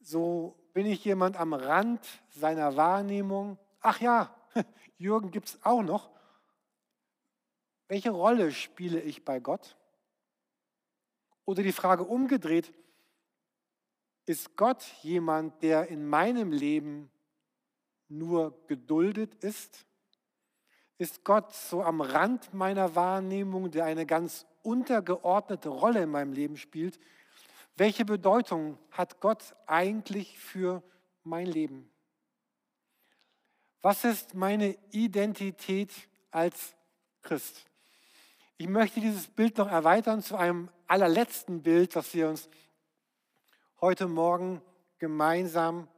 So 0.00 0.58
bin 0.72 0.86
ich 0.86 1.04
jemand 1.04 1.36
am 1.36 1.52
Rand 1.52 2.04
seiner 2.30 2.76
Wahrnehmung. 2.76 3.58
Ach 3.80 4.00
ja, 4.00 4.34
Jürgen 4.98 5.30
gibt 5.30 5.48
es 5.48 5.64
auch 5.64 5.82
noch. 5.82 6.10
Welche 7.86 8.10
Rolle 8.10 8.50
spiele 8.50 9.00
ich 9.00 9.24
bei 9.24 9.38
Gott? 9.38 9.76
Oder 11.44 11.62
die 11.62 11.72
Frage 11.72 12.04
umgedreht, 12.04 12.72
ist 14.26 14.56
Gott 14.56 14.82
jemand, 15.02 15.62
der 15.62 15.88
in 15.88 16.06
meinem 16.06 16.52
Leben 16.52 17.10
nur 18.08 18.66
geduldet 18.66 19.34
ist? 19.36 19.86
Ist 20.98 21.24
Gott 21.24 21.52
so 21.52 21.82
am 21.82 22.00
Rand 22.00 22.54
meiner 22.54 22.94
Wahrnehmung, 22.94 23.70
der 23.70 23.84
eine 23.86 24.06
ganz 24.06 24.46
untergeordnete 24.62 25.68
Rolle 25.68 26.04
in 26.04 26.10
meinem 26.10 26.32
Leben 26.32 26.56
spielt? 26.56 27.00
Welche 27.76 28.04
Bedeutung 28.04 28.78
hat 28.90 29.20
Gott 29.20 29.56
eigentlich 29.66 30.38
für 30.38 30.82
mein 31.24 31.46
Leben? 31.46 31.90
Was 33.80 34.04
ist 34.04 34.34
meine 34.34 34.76
Identität 34.92 35.92
als 36.30 36.76
Christ? 37.22 37.66
Ich 38.56 38.68
möchte 38.68 39.00
dieses 39.00 39.26
Bild 39.26 39.58
noch 39.58 39.68
erweitern 39.68 40.22
zu 40.22 40.36
einem 40.36 40.68
allerletzten 40.92 41.62
Bild, 41.62 41.96
das 41.96 42.12
wir 42.12 42.28
uns 42.28 42.50
heute 43.80 44.06
Morgen 44.06 44.60
gemeinsam 44.98 45.88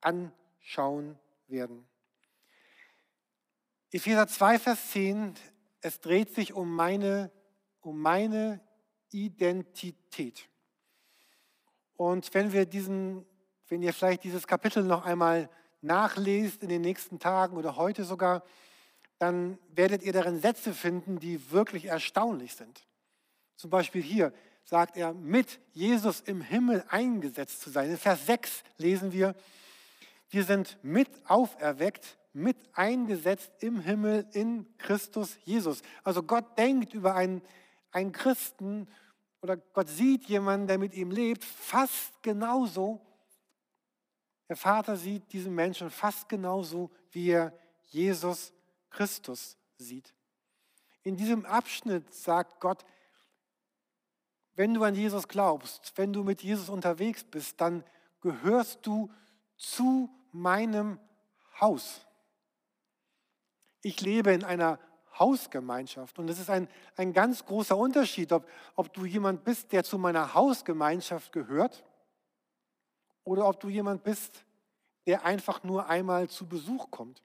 anschauen 0.00 1.16
werden. 1.46 1.86
Epheser 3.92 4.26
2, 4.26 4.58
Vers 4.58 4.90
10, 4.90 5.34
es 5.82 6.00
dreht 6.00 6.34
sich 6.34 6.52
um 6.52 6.74
meine, 6.74 7.30
um 7.80 8.00
meine 8.00 8.60
Identität. 9.12 10.48
Und 11.94 12.34
wenn 12.34 12.52
wir 12.52 12.66
diesen, 12.66 13.24
wenn 13.68 13.82
ihr 13.82 13.92
vielleicht 13.92 14.24
dieses 14.24 14.48
Kapitel 14.48 14.82
noch 14.82 15.04
einmal 15.04 15.48
nachlest 15.80 16.64
in 16.64 16.70
den 16.70 16.82
nächsten 16.82 17.20
Tagen 17.20 17.56
oder 17.56 17.76
heute 17.76 18.02
sogar, 18.02 18.42
dann 19.20 19.60
werdet 19.68 20.02
ihr 20.02 20.12
darin 20.12 20.40
Sätze 20.40 20.74
finden, 20.74 21.20
die 21.20 21.52
wirklich 21.52 21.84
erstaunlich 21.84 22.56
sind. 22.56 22.89
Zum 23.60 23.68
Beispiel 23.68 24.00
hier 24.00 24.32
sagt 24.64 24.96
er, 24.96 25.12
mit 25.12 25.60
Jesus 25.74 26.22
im 26.22 26.40
Himmel 26.40 26.82
eingesetzt 26.88 27.60
zu 27.60 27.68
sein. 27.68 27.90
In 27.90 27.98
Vers 27.98 28.24
6 28.24 28.62
lesen 28.78 29.12
wir, 29.12 29.34
wir 30.30 30.44
sind 30.44 30.78
mit 30.82 31.10
auferweckt, 31.28 32.16
mit 32.32 32.56
eingesetzt 32.72 33.50
im 33.58 33.80
Himmel 33.80 34.26
in 34.32 34.66
Christus 34.78 35.36
Jesus. 35.44 35.82
Also 36.04 36.22
Gott 36.22 36.56
denkt 36.56 36.94
über 36.94 37.14
einen, 37.14 37.42
einen 37.92 38.12
Christen 38.12 38.88
oder 39.42 39.58
Gott 39.58 39.90
sieht 39.90 40.24
jemanden, 40.24 40.66
der 40.66 40.78
mit 40.78 40.94
ihm 40.94 41.10
lebt, 41.10 41.44
fast 41.44 42.22
genauso. 42.22 43.04
Der 44.48 44.56
Vater 44.56 44.96
sieht 44.96 45.30
diesen 45.34 45.54
Menschen 45.54 45.90
fast 45.90 46.30
genauso, 46.30 46.90
wie 47.10 47.28
er 47.32 47.52
Jesus 47.88 48.54
Christus 48.88 49.58
sieht. 49.76 50.14
In 51.02 51.18
diesem 51.18 51.44
Abschnitt 51.44 52.14
sagt 52.14 52.58
Gott, 52.58 52.86
wenn 54.60 54.74
du 54.74 54.84
an 54.84 54.94
Jesus 54.94 55.26
glaubst, 55.26 55.90
wenn 55.96 56.12
du 56.12 56.22
mit 56.22 56.42
Jesus 56.42 56.68
unterwegs 56.68 57.24
bist, 57.24 57.58
dann 57.62 57.82
gehörst 58.20 58.86
du 58.86 59.10
zu 59.56 60.10
meinem 60.32 61.00
Haus. 61.58 62.06
Ich 63.80 64.02
lebe 64.02 64.32
in 64.32 64.44
einer 64.44 64.78
Hausgemeinschaft 65.18 66.18
und 66.18 66.28
es 66.28 66.38
ist 66.38 66.50
ein, 66.50 66.68
ein 66.96 67.14
ganz 67.14 67.46
großer 67.46 67.74
Unterschied, 67.74 68.32
ob, 68.32 68.46
ob 68.76 68.92
du 68.92 69.06
jemand 69.06 69.44
bist, 69.44 69.72
der 69.72 69.82
zu 69.82 69.96
meiner 69.96 70.34
Hausgemeinschaft 70.34 71.32
gehört 71.32 71.82
oder 73.24 73.48
ob 73.48 73.60
du 73.60 73.70
jemand 73.70 74.02
bist, 74.02 74.44
der 75.06 75.24
einfach 75.24 75.64
nur 75.64 75.88
einmal 75.88 76.28
zu 76.28 76.46
Besuch 76.46 76.90
kommt. 76.90 77.22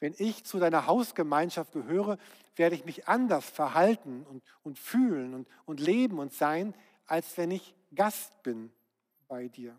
Wenn 0.00 0.14
ich 0.18 0.44
zu 0.44 0.58
deiner 0.58 0.86
Hausgemeinschaft 0.86 1.72
gehöre, 1.72 2.18
werde 2.56 2.76
ich 2.76 2.84
mich 2.84 3.08
anders 3.08 3.48
verhalten 3.48 4.24
und, 4.28 4.42
und 4.62 4.78
fühlen 4.78 5.34
und, 5.34 5.48
und 5.64 5.80
leben 5.80 6.18
und 6.18 6.32
sein, 6.32 6.74
als 7.06 7.36
wenn 7.36 7.50
ich 7.50 7.74
Gast 7.94 8.42
bin 8.42 8.70
bei 9.28 9.48
dir. 9.48 9.78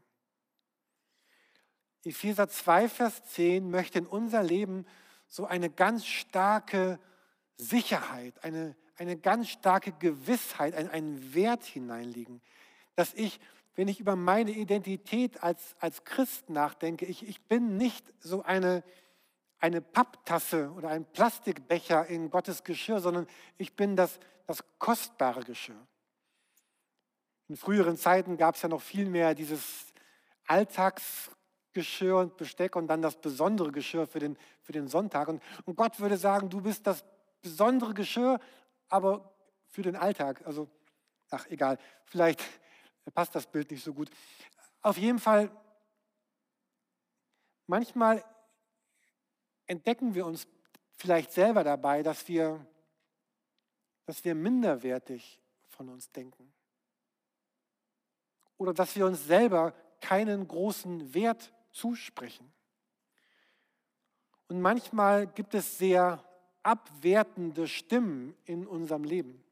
Epheser 2.03 2.49
2, 2.49 2.89
Vers 2.89 3.23
10 3.33 3.69
möchte 3.69 3.99
in 3.99 4.07
unser 4.07 4.41
Leben 4.43 4.85
so 5.27 5.45
eine 5.45 5.69
ganz 5.69 6.05
starke 6.05 6.99
Sicherheit, 7.57 8.43
eine, 8.43 8.75
eine 8.97 9.17
ganz 9.17 9.49
starke 9.49 9.91
Gewissheit, 9.93 10.73
einen, 10.75 10.89
einen 10.89 11.33
Wert 11.33 11.63
hineinlegen, 11.63 12.41
dass 12.95 13.13
ich, 13.13 13.39
wenn 13.75 13.87
ich 13.87 13.99
über 13.99 14.15
meine 14.15 14.51
Identität 14.51 15.43
als, 15.43 15.75
als 15.79 16.03
Christ 16.03 16.49
nachdenke, 16.49 17.05
ich, 17.05 17.27
ich 17.27 17.41
bin 17.41 17.77
nicht 17.77 18.05
so 18.19 18.43
eine, 18.43 18.83
eine 19.59 19.81
Papptasse 19.81 20.71
oder 20.71 20.89
ein 20.89 21.05
Plastikbecher 21.05 22.07
in 22.07 22.29
Gottes 22.29 22.63
Geschirr, 22.63 22.99
sondern 22.99 23.27
ich 23.57 23.75
bin 23.75 23.95
das, 23.95 24.19
das 24.47 24.63
kostbare 24.77 25.43
Geschirr. 25.43 25.87
In 27.47 27.57
früheren 27.57 27.97
Zeiten 27.97 28.37
gab 28.37 28.55
es 28.55 28.61
ja 28.61 28.69
noch 28.69 28.81
viel 28.81 29.09
mehr 29.09 29.35
dieses 29.35 29.87
Alltagsgeschirr 30.45 32.17
und 32.17 32.37
Besteck 32.37 32.75
und 32.75 32.87
dann 32.87 33.01
das 33.01 33.19
besondere 33.19 33.71
Geschirr 33.71 34.07
für 34.07 34.19
den, 34.19 34.37
für 34.61 34.71
den 34.71 34.87
Sonntag. 34.87 35.27
Und, 35.27 35.41
und 35.65 35.75
Gott 35.75 35.99
würde 35.99 36.17
sagen, 36.17 36.49
du 36.49 36.61
bist 36.61 36.85
das 36.87 37.03
besondere 37.41 37.93
Geschirr, 37.93 38.39
aber 38.87 39.33
für 39.67 39.81
den 39.81 39.95
Alltag. 39.95 40.41
Also, 40.45 40.69
ach 41.31 41.47
egal, 41.47 41.77
vielleicht 42.05 42.43
passt 43.13 43.35
das 43.35 43.47
Bild 43.47 43.71
nicht 43.71 43.83
so 43.83 43.93
gut. 43.93 44.09
Auf 44.81 44.97
jeden 44.97 45.19
Fall, 45.19 45.51
manchmal 47.67 48.23
entdecken 49.69 50.15
wir 50.15 50.25
uns 50.25 50.47
vielleicht 50.97 51.31
selber 51.31 51.63
dabei, 51.63 52.03
dass 52.03 52.27
wir, 52.27 52.65
dass 54.05 54.25
wir 54.25 54.35
minderwertig 54.35 55.39
von 55.67 55.89
uns 55.89 56.11
denken. 56.11 56.51
Oder 58.57 58.73
dass 58.73 58.95
wir 58.95 59.05
uns 59.05 59.25
selber 59.25 59.73
keinen 60.01 60.47
großen 60.47 61.13
Wert 61.13 61.53
zusprechen. 61.71 62.51
Und 64.47 64.59
manchmal 64.59 65.27
gibt 65.27 65.53
es 65.53 65.77
sehr 65.77 66.23
abwertende 66.63 67.67
Stimmen 67.67 68.35
in 68.45 68.65
unserem 68.67 69.03
Leben. 69.03 69.43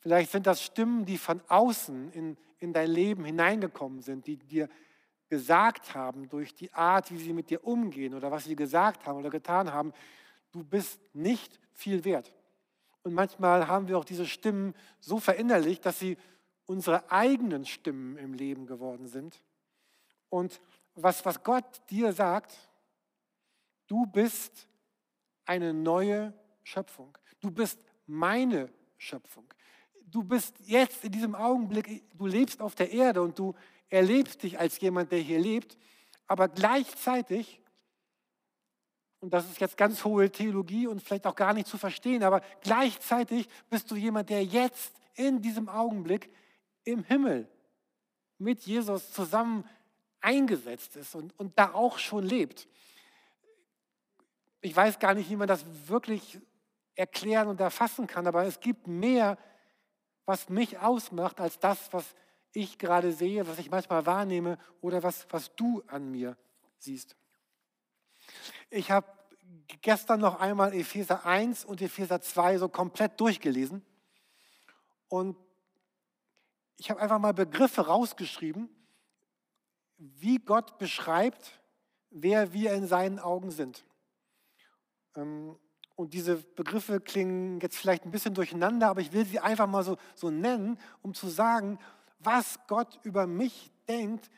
Vielleicht 0.00 0.32
sind 0.32 0.46
das 0.46 0.62
Stimmen, 0.62 1.06
die 1.06 1.16
von 1.16 1.40
außen 1.48 2.12
in, 2.12 2.36
in 2.58 2.74
dein 2.74 2.90
Leben 2.90 3.24
hineingekommen 3.24 4.02
sind, 4.02 4.26
die 4.26 4.36
dir 4.36 4.68
gesagt 5.34 5.96
haben, 5.96 6.28
durch 6.28 6.54
die 6.54 6.72
Art, 6.72 7.10
wie 7.10 7.18
sie 7.18 7.32
mit 7.32 7.50
dir 7.50 7.64
umgehen 7.64 8.14
oder 8.14 8.30
was 8.30 8.44
sie 8.44 8.54
gesagt 8.54 9.04
haben 9.04 9.18
oder 9.18 9.30
getan 9.30 9.72
haben, 9.72 9.92
du 10.52 10.62
bist 10.62 11.00
nicht 11.12 11.58
viel 11.72 12.04
wert. 12.04 12.32
Und 13.02 13.14
manchmal 13.14 13.66
haben 13.66 13.88
wir 13.88 13.98
auch 13.98 14.04
diese 14.04 14.26
Stimmen 14.26 14.74
so 15.00 15.18
verinnerlicht, 15.18 15.84
dass 15.84 15.98
sie 15.98 16.16
unsere 16.66 17.10
eigenen 17.10 17.66
Stimmen 17.66 18.16
im 18.16 18.32
Leben 18.32 18.66
geworden 18.66 19.08
sind. 19.08 19.42
Und 20.28 20.60
was, 20.94 21.24
was 21.24 21.42
Gott 21.42 21.82
dir 21.90 22.12
sagt, 22.12 22.56
du 23.88 24.06
bist 24.06 24.68
eine 25.46 25.74
neue 25.74 26.32
Schöpfung. 26.62 27.18
Du 27.40 27.50
bist 27.50 27.80
meine 28.06 28.70
Schöpfung. 28.98 29.52
Du 30.06 30.22
bist 30.22 30.54
jetzt 30.60 31.04
in 31.04 31.10
diesem 31.10 31.34
Augenblick, 31.34 32.04
du 32.16 32.26
lebst 32.26 32.62
auf 32.62 32.76
der 32.76 32.92
Erde 32.92 33.20
und 33.20 33.36
du 33.36 33.52
erlebst 33.94 34.42
dich 34.42 34.58
als 34.58 34.80
jemand, 34.80 35.12
der 35.12 35.20
hier 35.20 35.38
lebt, 35.38 35.78
aber 36.26 36.48
gleichzeitig, 36.48 37.60
und 39.20 39.32
das 39.32 39.48
ist 39.48 39.60
jetzt 39.60 39.76
ganz 39.76 40.04
hohe 40.04 40.30
Theologie 40.30 40.86
und 40.86 41.02
vielleicht 41.02 41.26
auch 41.26 41.34
gar 41.34 41.54
nicht 41.54 41.66
zu 41.66 41.78
verstehen, 41.78 42.22
aber 42.22 42.42
gleichzeitig 42.60 43.48
bist 43.70 43.90
du 43.90 43.96
jemand, 43.96 44.30
der 44.30 44.44
jetzt 44.44 44.92
in 45.14 45.40
diesem 45.40 45.68
Augenblick 45.68 46.30
im 46.84 47.04
Himmel 47.04 47.48
mit 48.38 48.62
Jesus 48.62 49.12
zusammen 49.12 49.64
eingesetzt 50.20 50.96
ist 50.96 51.14
und, 51.14 51.38
und 51.38 51.58
da 51.58 51.72
auch 51.72 51.98
schon 51.98 52.24
lebt. 52.24 52.66
Ich 54.60 54.74
weiß 54.74 54.98
gar 54.98 55.14
nicht, 55.14 55.30
wie 55.30 55.36
man 55.36 55.48
das 55.48 55.64
wirklich 55.86 56.40
erklären 56.96 57.48
und 57.48 57.60
erfassen 57.60 58.06
kann, 58.06 58.26
aber 58.26 58.44
es 58.44 58.60
gibt 58.60 58.86
mehr, 58.86 59.38
was 60.24 60.48
mich 60.48 60.78
ausmacht, 60.78 61.40
als 61.40 61.58
das, 61.58 61.92
was 61.92 62.14
ich 62.54 62.78
gerade 62.78 63.12
sehe, 63.12 63.46
was 63.46 63.58
ich 63.58 63.70
manchmal 63.70 64.06
wahrnehme 64.06 64.58
oder 64.80 65.02
was, 65.02 65.26
was 65.30 65.54
du 65.56 65.82
an 65.86 66.10
mir 66.10 66.36
siehst. 66.78 67.16
Ich 68.70 68.90
habe 68.90 69.06
gestern 69.82 70.20
noch 70.20 70.40
einmal 70.40 70.72
Epheser 70.74 71.26
1 71.26 71.64
und 71.64 71.82
Epheser 71.82 72.20
2 72.20 72.58
so 72.58 72.68
komplett 72.68 73.20
durchgelesen 73.20 73.84
und 75.08 75.36
ich 76.76 76.90
habe 76.90 77.00
einfach 77.00 77.18
mal 77.18 77.34
Begriffe 77.34 77.86
rausgeschrieben, 77.86 78.68
wie 79.96 80.38
Gott 80.38 80.78
beschreibt, 80.78 81.60
wer 82.10 82.52
wir 82.52 82.72
in 82.72 82.86
seinen 82.86 83.18
Augen 83.18 83.50
sind. 83.50 83.84
Ähm, 85.16 85.56
und 85.96 86.12
diese 86.12 86.36
Begriffe 86.36 87.00
klingen 87.00 87.60
jetzt 87.60 87.76
vielleicht 87.76 88.04
ein 88.04 88.10
bisschen 88.10 88.34
durcheinander, 88.34 88.88
aber 88.88 89.00
ich 89.00 89.12
will 89.12 89.24
sie 89.24 89.38
einfach 89.38 89.68
mal 89.68 89.84
so, 89.84 89.96
so 90.16 90.30
nennen, 90.30 90.78
um 91.02 91.14
zu 91.14 91.28
sagen, 91.28 91.78
was 92.24 92.58
Gott 92.66 92.98
über 93.02 93.26
mich 93.26 93.70
denkt 93.88 94.30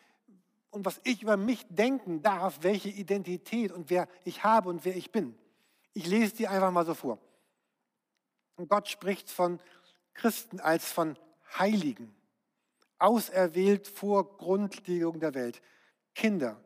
und 0.71 0.85
was 0.85 1.01
ich 1.05 1.23
über 1.23 1.37
mich 1.37 1.65
denken 1.69 2.23
darf, 2.23 2.59
welche 2.63 2.89
Identität 2.89 3.73
und 3.73 3.91
wer 3.91 4.09
ich 4.25 4.45
habe 4.45 4.69
und 4.69 4.85
wer 4.85 4.97
ich 4.97 5.11
bin. 5.11 5.37
Ich 5.95 6.07
lese 6.07 6.37
die 6.37 6.49
einfach 6.49 6.71
mal 6.71 6.85
so 6.85 6.95
vor. 6.95 7.19
Und 8.57 8.69
Gott 8.69 8.89
spricht 8.89 9.31
von 9.31 9.61
Christen 10.15 10.61
als 10.61 10.91
von 10.91 11.17
Heiligen, 11.59 12.15
auserwählt 12.99 13.87
vor 13.87 14.37
Grundlegung 14.37 15.21
der 15.21 15.35
Welt. 15.35 15.63
Kinder, 16.15 16.61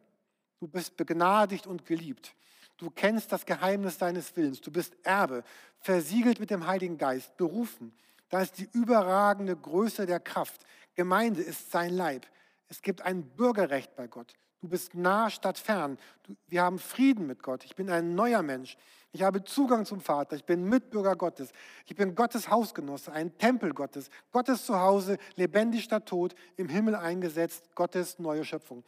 du 0.59 0.68
bist 0.68 0.96
begnadigt 0.96 1.66
und 1.66 1.85
geliebt. 1.85 2.35
Du 2.76 2.90
kennst 2.90 3.30
das 3.30 3.44
Geheimnis 3.44 3.98
deines 3.98 4.35
Willens. 4.37 4.61
Du 4.61 4.70
bist 4.70 4.96
Erbe, 5.02 5.44
versiegelt 5.80 6.40
mit 6.40 6.50
dem 6.50 6.66
Heiligen 6.66 6.96
Geist, 6.96 7.37
berufen. 7.37 7.94
Da 8.30 8.40
ist 8.40 8.59
die 8.59 8.68
überragende 8.72 9.56
Größe 9.56 10.06
der 10.06 10.20
Kraft. 10.20 10.64
Gemeinde 11.00 11.42
ist 11.42 11.70
sein 11.70 11.94
Leib. 11.94 12.26
Es 12.68 12.82
gibt 12.82 13.02
ein 13.02 13.22
Bürgerrecht 13.22 13.96
bei 13.96 14.06
Gott. 14.06 14.34
Du 14.60 14.68
bist 14.68 14.94
nah 14.94 15.30
statt 15.30 15.58
fern. 15.58 15.98
Du, 16.22 16.36
wir 16.46 16.62
haben 16.62 16.78
Frieden 16.78 17.26
mit 17.26 17.42
Gott. 17.42 17.64
Ich 17.64 17.74
bin 17.74 17.88
ein 17.88 18.14
neuer 18.14 18.42
Mensch. 18.42 18.76
Ich 19.12 19.22
habe 19.22 19.42
Zugang 19.42 19.86
zum 19.86 20.00
Vater. 20.00 20.36
Ich 20.36 20.44
bin 20.44 20.64
Mitbürger 20.64 21.16
Gottes. 21.16 21.52
Ich 21.86 21.96
bin 21.96 22.14
Gottes 22.14 22.50
Hausgenosse, 22.50 23.12
ein 23.12 23.36
Tempel 23.38 23.72
Gottes. 23.72 24.10
Gottes 24.30 24.66
Zuhause, 24.66 25.16
lebendig 25.36 25.84
statt 25.84 26.06
tot, 26.06 26.34
im 26.56 26.68
Himmel 26.68 26.94
eingesetzt, 26.94 27.74
Gottes 27.74 28.18
neue 28.18 28.44
Schöpfung. 28.44 28.84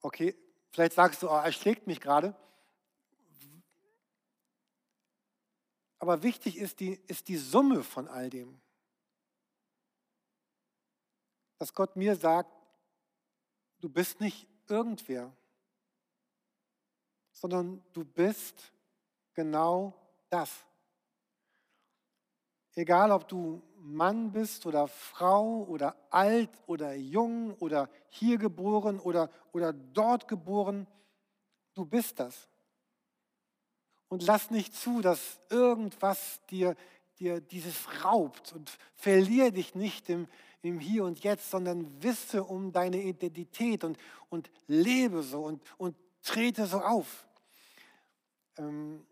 Okay, 0.00 0.34
Vielleicht 0.70 0.94
sagst 0.94 1.22
du, 1.22 1.28
oh, 1.28 1.34
er 1.36 1.52
schlägt 1.52 1.86
mich 1.86 2.00
gerade. 2.00 2.34
Aber 5.98 6.22
wichtig 6.22 6.56
ist 6.56 6.80
die, 6.80 7.00
ist 7.06 7.28
die 7.28 7.36
Summe 7.36 7.82
von 7.82 8.06
all 8.06 8.30
dem. 8.30 8.60
Dass 11.58 11.74
Gott 11.74 11.96
mir 11.96 12.16
sagt, 12.16 12.52
du 13.80 13.88
bist 13.88 14.20
nicht 14.20 14.46
irgendwer, 14.68 15.32
sondern 17.32 17.82
du 17.92 18.04
bist 18.04 18.72
genau 19.34 19.94
das. 20.28 20.50
Egal, 22.74 23.10
ob 23.10 23.26
du 23.26 23.62
Mann 23.76 24.30
bist 24.30 24.66
oder 24.66 24.86
Frau 24.86 25.64
oder 25.64 25.96
alt 26.10 26.50
oder 26.66 26.94
jung 26.94 27.54
oder 27.54 27.88
hier 28.08 28.38
geboren 28.38 29.00
oder, 29.00 29.30
oder 29.52 29.72
dort 29.72 30.28
geboren, 30.28 30.86
du 31.74 31.84
bist 31.84 32.20
das. 32.20 32.48
Und 34.08 34.22
lass 34.24 34.50
nicht 34.50 34.74
zu, 34.74 35.00
dass 35.00 35.40
irgendwas 35.50 36.40
dir, 36.46 36.76
dir 37.18 37.40
dieses 37.40 38.04
raubt 38.04 38.52
und 38.52 38.70
verliere 38.94 39.52
dich 39.52 39.74
nicht 39.74 40.08
im, 40.08 40.28
im 40.62 40.80
Hier 40.80 41.04
und 41.04 41.20
Jetzt, 41.20 41.50
sondern 41.50 42.02
wisse 42.02 42.44
um 42.44 42.72
deine 42.72 43.02
Identität 43.02 43.84
und, 43.84 43.98
und 44.28 44.50
lebe 44.66 45.22
so 45.22 45.42
und, 45.44 45.62
und 45.78 45.96
trete 46.22 46.66
so 46.66 46.80
auf. 46.80 47.26
Ähm, 48.56 49.06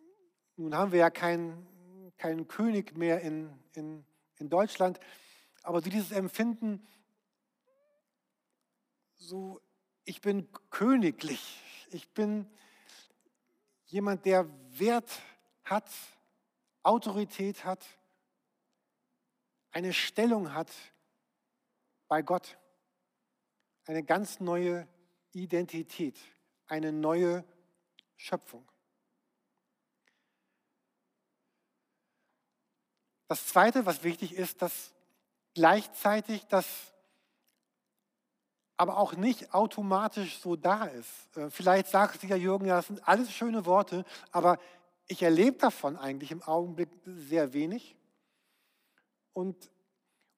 nun 0.57 0.75
haben 0.75 0.93
wir 0.93 1.01
ja 1.01 1.11
keinen 1.11 1.67
kein 2.19 2.49
König 2.49 2.97
mehr 2.97 3.21
in, 3.21 3.51
in, 3.75 4.05
in 4.39 4.49
Deutschland, 4.49 4.99
aber 5.63 5.81
so 5.81 5.91
dieses 5.91 6.13
Empfinden, 6.13 6.87
so 9.17 9.61
ich 10.05 10.21
bin 10.21 10.49
königlich, 10.71 11.61
ich 11.91 12.09
bin 12.11 12.49
jemand, 13.87 14.25
der 14.25 14.49
Wert 14.79 15.11
hat, 15.65 15.91
Autorität 16.83 17.65
hat, 17.65 17.85
eine 19.73 19.93
Stellung 19.93 20.55
hat 20.55 20.71
bei 22.09 22.23
Gott, 22.23 22.59
eine 23.87 24.03
ganz 24.03 24.41
neue 24.41 24.87
Identität, 25.33 26.19
eine 26.67 26.93
neue 26.93 27.45
Schöpfung. 28.17 28.67
Das 33.29 33.47
Zweite, 33.47 33.87
was 33.87 34.05
wichtig 34.05 34.35
ist, 34.35 34.63
dass 34.63 34.95
gleichzeitig 35.55 36.47
das 36.47 36.93
aber 38.77 38.99
auch 38.99 39.15
nicht 39.15 39.55
automatisch 39.55 40.39
so 40.39 40.55
da 40.55 40.85
ist. 40.85 41.37
Äh, 41.37 41.51
vielleicht 41.51 41.89
sagst 41.89 42.23
du 42.23 42.27
ja, 42.27 42.37
Jürgen, 42.37 42.67
ja, 42.67 42.77
das 42.77 42.89
sind 42.89 43.07
alles 43.09 43.33
schöne 43.33 43.65
Worte, 43.65 44.05
aber 44.33 44.59
ich 45.09 45.23
erlebe 45.23 45.57
davon 45.57 45.97
eigentlich 45.97 46.31
im 46.31 46.43
Augenblick 46.43 46.91
sehr 47.05 47.53
wenig. 47.53 47.97
Und, 49.33 49.71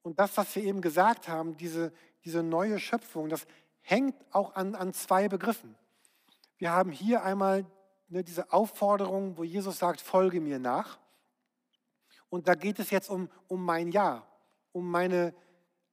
und 0.09 0.19
das, 0.19 0.39
was 0.39 0.57
wir 0.57 0.65
eben 0.65 0.81
gesagt 0.81 1.29
haben, 1.29 1.59
diese, 1.59 1.93
diese 2.25 2.43
neue 2.43 2.79
Schöpfung, 2.79 3.29
das 3.29 3.47
hängt 3.83 4.15
auch 4.31 4.55
an, 4.55 4.75
an 4.75 4.95
zwei 4.95 5.29
Begriffen. 5.29 5.77
Wir 6.57 6.73
haben 6.73 6.93
hier 6.93 7.25
einmal 7.25 7.67
ne, 8.09 8.25
diese 8.25 8.51
Aufforderung, 8.51 9.37
wo 9.37 9.45
Jesus 9.45 9.79
sagt, 9.79 10.01
folge 10.01 10.41
mir 10.41 10.59
nach. 10.59 10.99
Und 12.31 12.49
da 12.49 12.55
geht 12.55 12.79
es 12.79 12.89
jetzt 12.89 13.11
um, 13.11 13.29
um 13.49 13.63
mein 13.63 13.93
Ja, 13.93 14.27
um 14.73 14.91
meine 14.91 15.35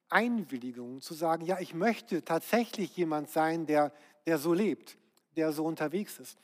Einwilligung, 0.08 1.02
zu 1.02 1.14
sagen, 1.14 1.44
ja, 1.44 1.60
ich 1.60 1.74
möchte 1.74 2.24
tatsächlich 2.24 2.96
jemand 2.96 3.30
sein, 3.30 3.66
der, 3.66 3.92
der 4.26 4.38
so 4.38 4.54
lebt, 4.54 4.98
der 5.36 5.52
so 5.52 5.66
unterwegs 5.66 6.20
ist. 6.20 6.40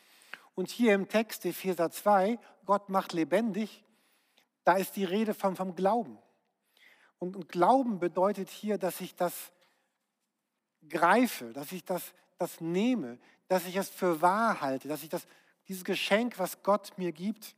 Und 0.56 0.70
hier 0.70 0.94
im 0.94 1.08
Text, 1.08 1.46
Epheser 1.46 1.90
2, 1.90 2.38
Gott 2.66 2.90
macht 2.90 3.14
lebendig, 3.14 3.86
da 4.66 4.76
ist 4.76 4.98
die 4.98 5.06
Rede 5.06 5.34
vom, 5.34 5.56
vom 5.56 5.74
Glauben. 5.74 6.18
Und, 7.22 7.50
Glauben 7.50 8.00
bedeutet 8.00 8.50
hier, 8.50 8.80
dass 8.80 9.00
ich 9.00 9.14
das 9.14 9.52
greife, 10.90 11.54
dass 11.54 11.72
ich 11.72 11.86
das, 11.86 12.16
das 12.40 12.60
nehme, 12.60 13.20
dass 13.48 13.68
ich 13.68 13.76
es 13.76 13.90
für 13.90 14.22
wahr 14.24 14.60
halte, 14.60 14.88
dass 14.88 15.04
ich 15.04 15.10
das, 15.10 15.28
dieses 15.68 15.84
Geschenk, 15.84 16.40
was 16.40 16.64
Gott 16.64 16.98
mir 16.98 17.12
gibt, 17.12 17.56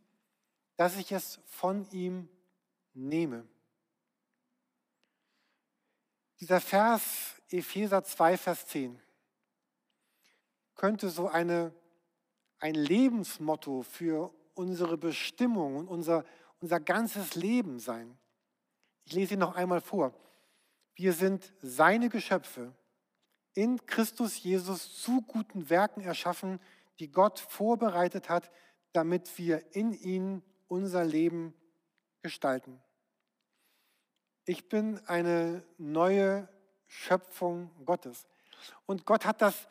dass 0.75 0.97
ich 0.97 1.13
es 1.13 1.39
von 1.45 1.89
ihm 1.91 2.27
nehme. 2.93 3.47
Dieser 6.41 6.59
Vers 6.59 7.41
Epheser 7.49 8.03
2, 8.03 8.37
Vers 8.37 8.65
10 8.67 8.99
könnte 10.75 11.07
so 11.07 11.29
eine, 11.29 11.73
ein 12.59 12.75
Lebensmotto 12.75 13.83
für 13.83 14.33
unsere 14.55 14.97
Bestimmung 14.97 15.77
und 15.77 15.87
unser, 15.87 16.25
unser 16.59 16.81
ganzes 16.81 17.35
Leben 17.35 17.79
sein. 17.79 18.17
Ich 19.05 19.13
lese 19.13 19.33
ihn 19.33 19.39
noch 19.39 19.55
einmal 19.55 19.81
vor. 19.81 20.13
Wir 20.95 21.13
sind 21.13 21.53
seine 21.61 22.09
Geschöpfe, 22.09 22.73
in 23.53 23.85
Christus 23.85 24.41
Jesus 24.41 25.01
zu 25.01 25.21
guten 25.21 25.69
Werken 25.69 26.01
erschaffen, 26.01 26.59
die 26.99 27.11
Gott 27.11 27.39
vorbereitet 27.39 28.29
hat, 28.29 28.51
damit 28.93 29.37
wir 29.37 29.75
in 29.75 29.93
ihn 29.93 30.43
unser 30.67 31.03
Leben 31.03 31.53
gestalten. 32.21 32.81
Ich 34.45 34.69
bin 34.69 34.99
eine 35.07 35.63
neue 35.77 36.47
Schöpfung 36.87 37.71
Gottes. 37.85 38.27
Und 38.85 39.05
Gott 39.05 39.25
hat 39.25 39.41
das 39.41 39.67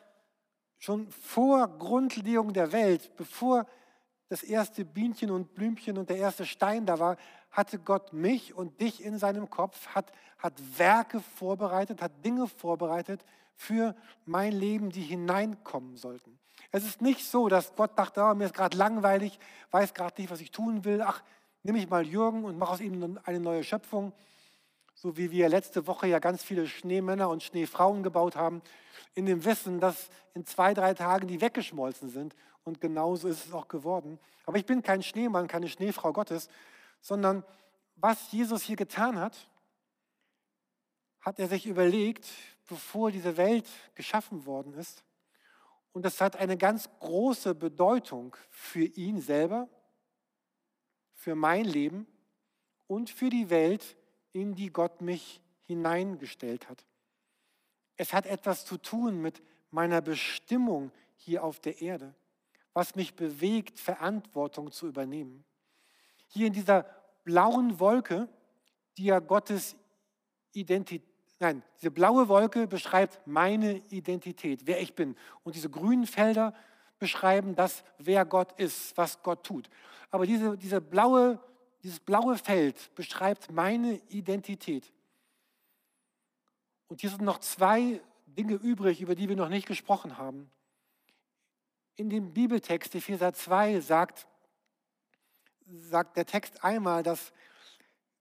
schon 0.77 1.09
vor 1.11 1.67
Grundlegung 1.79 2.53
der 2.53 2.71
Welt, 2.71 3.15
bevor 3.15 3.67
das 4.33 4.41
erste 4.41 4.83
Bienchen 4.83 5.29
und 5.29 5.53
Blümchen 5.53 5.95
und 5.95 6.09
der 6.09 6.17
erste 6.17 6.47
Stein 6.47 6.87
da 6.87 6.97
war, 6.97 7.17
hatte 7.51 7.77
Gott 7.77 8.13
mich 8.13 8.55
und 8.55 8.81
dich 8.81 9.03
in 9.03 9.19
seinem 9.19 9.47
Kopf, 9.47 9.89
hat, 9.89 10.11
hat 10.39 10.55
Werke 10.75 11.19
vorbereitet, 11.19 12.01
hat 12.01 12.25
Dinge 12.25 12.47
vorbereitet 12.47 13.23
für 13.55 13.95
mein 14.25 14.51
Leben, 14.51 14.89
die 14.89 15.03
hineinkommen 15.03 15.97
sollten. 15.97 16.39
Es 16.71 16.83
ist 16.83 16.99
nicht 16.99 17.23
so, 17.23 17.47
dass 17.47 17.75
Gott 17.75 17.91
dachte, 17.95 18.23
oh, 18.23 18.33
mir 18.33 18.45
ist 18.45 18.55
gerade 18.55 18.75
langweilig, 18.75 19.37
weiß 19.69 19.93
gerade 19.93 20.19
nicht, 20.19 20.31
was 20.31 20.41
ich 20.41 20.49
tun 20.49 20.83
will. 20.83 21.03
Ach, 21.03 21.21
nehme 21.61 21.77
ich 21.77 21.87
mal 21.87 22.03
Jürgen 22.03 22.43
und 22.43 22.57
mache 22.57 22.71
aus 22.71 22.81
ihm 22.81 23.19
eine 23.25 23.39
neue 23.39 23.63
Schöpfung. 23.63 24.13
So 24.93 25.17
wie 25.17 25.31
wir 25.31 25.49
letzte 25.49 25.87
Woche 25.87 26.07
ja 26.07 26.19
ganz 26.19 26.43
viele 26.43 26.67
Schneemänner 26.67 27.29
und 27.29 27.43
Schneefrauen 27.43 28.03
gebaut 28.03 28.35
haben, 28.35 28.61
in 29.15 29.25
dem 29.25 29.43
Wissen, 29.45 29.79
dass 29.79 30.09
in 30.33 30.45
zwei, 30.45 30.73
drei 30.73 30.93
Tagen 30.93 31.27
die 31.27 31.41
weggeschmolzen 31.41 32.09
sind. 32.09 32.35
Und 32.63 32.79
genauso 32.79 33.27
ist 33.27 33.45
es 33.45 33.53
auch 33.53 33.67
geworden. 33.67 34.19
Aber 34.45 34.57
ich 34.57 34.65
bin 34.65 34.81
kein 34.81 35.03
Schneemann, 35.03 35.47
keine 35.47 35.67
Schneefrau 35.67 36.13
Gottes, 36.13 36.49
sondern 37.01 37.43
was 37.95 38.31
Jesus 38.31 38.63
hier 38.63 38.75
getan 38.75 39.19
hat, 39.19 39.49
hat 41.19 41.39
er 41.39 41.47
sich 41.47 41.65
überlegt, 41.65 42.27
bevor 42.67 43.11
diese 43.11 43.37
Welt 43.37 43.67
geschaffen 43.95 44.45
worden 44.45 44.73
ist. 44.73 45.03
Und 45.91 46.03
das 46.03 46.19
hat 46.19 46.35
eine 46.35 46.57
ganz 46.57 46.89
große 46.99 47.55
Bedeutung 47.55 48.35
für 48.49 48.85
ihn 48.85 49.21
selber, 49.21 49.69
für 51.13 51.35
mein 51.35 51.65
Leben 51.65 52.07
und 52.87 53.09
für 53.09 53.29
die 53.29 53.49
Welt, 53.49 53.95
in 54.33 54.55
die 54.55 54.71
Gott 54.71 55.01
mich 55.01 55.41
hineingestellt 55.61 56.69
hat. 56.69 56.85
Es 57.95 58.13
hat 58.13 58.25
etwas 58.25 58.65
zu 58.65 58.77
tun 58.77 59.21
mit 59.21 59.41
meiner 59.71 60.01
Bestimmung 60.01 60.91
hier 61.15 61.43
auf 61.43 61.59
der 61.59 61.81
Erde, 61.81 62.13
was 62.73 62.95
mich 62.95 63.15
bewegt, 63.15 63.79
Verantwortung 63.79 64.71
zu 64.71 64.87
übernehmen. 64.87 65.45
Hier 66.27 66.47
in 66.47 66.53
dieser 66.53 66.85
blauen 67.23 67.79
Wolke, 67.79 68.27
die 68.97 69.05
ja 69.05 69.19
Gottes 69.19 69.75
Identität, 70.51 71.07
nein, 71.39 71.63
diese 71.79 71.91
blaue 71.91 72.27
Wolke 72.27 72.67
beschreibt 72.67 73.25
meine 73.25 73.77
Identität, 73.89 74.65
wer 74.65 74.81
ich 74.81 74.95
bin. 74.95 75.15
Und 75.43 75.55
diese 75.55 75.69
grünen 75.69 76.07
Felder 76.07 76.53
beschreiben 76.99 77.55
das, 77.55 77.83
wer 77.97 78.25
Gott 78.25 78.53
ist, 78.59 78.95
was 78.97 79.21
Gott 79.23 79.43
tut. 79.43 79.69
Aber 80.09 80.25
diese, 80.25 80.57
diese 80.57 80.79
blaue, 80.79 81.39
dieses 81.83 81.99
blaue 81.99 82.37
Feld 82.37 82.95
beschreibt 82.95 83.51
meine 83.51 83.95
Identität. 84.09 84.91
Und 86.87 87.01
hier 87.01 87.09
sind 87.09 87.21
noch 87.21 87.39
zwei 87.39 88.01
Dinge 88.25 88.53
übrig, 88.53 89.01
über 89.01 89.15
die 89.15 89.27
wir 89.27 89.35
noch 89.35 89.49
nicht 89.49 89.67
gesprochen 89.67 90.17
haben. 90.17 90.49
In 91.95 92.09
dem 92.09 92.33
Bibeltext, 92.33 92.95
Epheser 92.95 93.33
2, 93.33 93.81
sagt, 93.81 94.27
sagt 95.67 96.17
der 96.17 96.25
Text 96.25 96.63
einmal, 96.63 97.03
dass, 97.03 97.33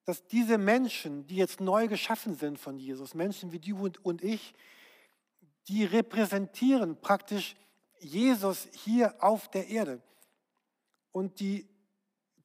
dass 0.05 0.27
diese 0.27 0.59
Menschen, 0.59 1.27
die 1.27 1.37
jetzt 1.37 1.61
neu 1.61 1.87
geschaffen 1.87 2.35
sind 2.35 2.59
von 2.59 2.79
Jesus, 2.79 3.15
Menschen 3.15 3.53
wie 3.53 3.61
du 3.61 3.85
und, 3.85 4.05
und 4.05 4.23
ich, 4.23 4.55
die 5.69 5.85
repräsentieren 5.85 7.01
praktisch 7.01 7.55
Jesus 8.01 8.69
hier 8.73 9.15
auf 9.23 9.49
der 9.49 9.69
Erde. 9.69 10.03
Und 11.13 11.39
die 11.41 11.69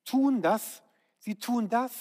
tun 0.06 0.42
das, 0.42 0.84
sie 1.28 1.36
tun 1.36 1.68
das, 1.68 1.92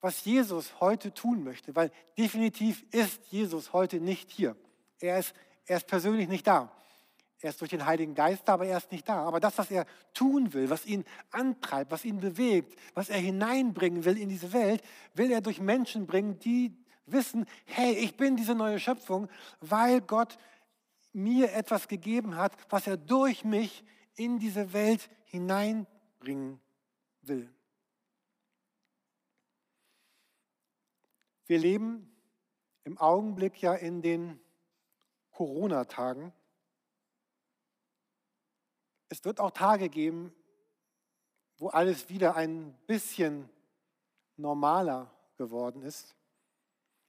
was 0.00 0.24
Jesus 0.24 0.80
heute 0.80 1.12
tun 1.12 1.44
möchte, 1.44 1.76
weil 1.76 1.92
definitiv 2.16 2.82
ist 2.90 3.20
Jesus 3.30 3.74
heute 3.74 4.00
nicht 4.00 4.30
hier. 4.30 4.56
Er 5.00 5.18
ist, 5.18 5.34
er 5.66 5.76
ist 5.76 5.86
persönlich 5.86 6.28
nicht 6.28 6.46
da. 6.46 6.72
Er 7.42 7.50
ist 7.50 7.60
durch 7.60 7.70
den 7.70 7.84
Heiligen 7.84 8.14
Geist 8.14 8.48
da, 8.48 8.54
aber 8.54 8.64
er 8.64 8.78
ist 8.78 8.90
nicht 8.90 9.06
da. 9.06 9.26
Aber 9.26 9.38
das, 9.38 9.58
was 9.58 9.70
er 9.70 9.84
tun 10.14 10.54
will, 10.54 10.70
was 10.70 10.86
ihn 10.86 11.04
antreibt, 11.30 11.90
was 11.90 12.06
ihn 12.06 12.20
bewegt, 12.20 12.74
was 12.94 13.10
er 13.10 13.18
hineinbringen 13.18 14.06
will 14.06 14.16
in 14.16 14.30
diese 14.30 14.54
Welt, 14.54 14.82
will 15.12 15.30
er 15.30 15.42
durch 15.42 15.60
Menschen 15.60 16.06
bringen, 16.06 16.38
die 16.38 16.74
wissen, 17.04 17.44
hey, 17.66 17.92
ich 17.92 18.16
bin 18.16 18.36
diese 18.36 18.54
neue 18.54 18.80
Schöpfung, 18.80 19.28
weil 19.60 20.00
Gott 20.00 20.38
mir 21.12 21.52
etwas 21.52 21.86
gegeben 21.86 22.36
hat, 22.36 22.56
was 22.70 22.86
er 22.86 22.96
durch 22.96 23.44
mich 23.44 23.84
in 24.14 24.38
diese 24.38 24.72
Welt 24.72 25.10
hineinbringen 25.24 26.58
will. 27.20 27.52
Wir 31.46 31.58
leben 31.58 32.08
im 32.84 32.98
Augenblick 32.98 33.60
ja 33.60 33.74
in 33.74 34.02
den 34.02 34.40
Corona-Tagen. 35.30 36.32
Es 39.08 39.24
wird 39.24 39.40
auch 39.40 39.50
Tage 39.50 39.88
geben, 39.88 40.34
wo 41.58 41.68
alles 41.68 42.08
wieder 42.08 42.34
ein 42.34 42.74
bisschen 42.86 43.48
normaler 44.36 45.14
geworden 45.36 45.82
ist. 45.82 46.16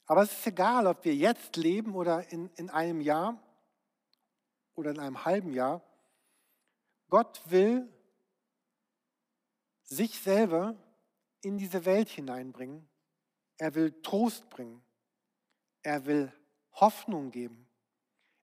Aber 0.06 0.22
es 0.22 0.32
ist 0.32 0.46
egal, 0.46 0.86
ob 0.86 1.04
wir 1.04 1.14
jetzt 1.14 1.56
leben 1.56 1.94
oder 1.94 2.30
in, 2.30 2.50
in 2.56 2.70
einem 2.70 3.00
Jahr 3.00 3.42
oder 4.74 4.90
in 4.90 4.98
einem 4.98 5.24
halben 5.24 5.52
Jahr. 5.52 5.82
Gott 7.08 7.40
will 7.46 7.88
sich 9.82 10.18
selber 10.18 10.76
in 11.40 11.58
diese 11.58 11.84
Welt 11.84 12.08
hineinbringen. 12.08 12.88
Er 13.58 13.74
will 13.74 13.92
Trost 14.02 14.48
bringen. 14.50 14.82
Er 15.82 16.04
will 16.06 16.32
Hoffnung 16.72 17.30
geben. 17.30 17.68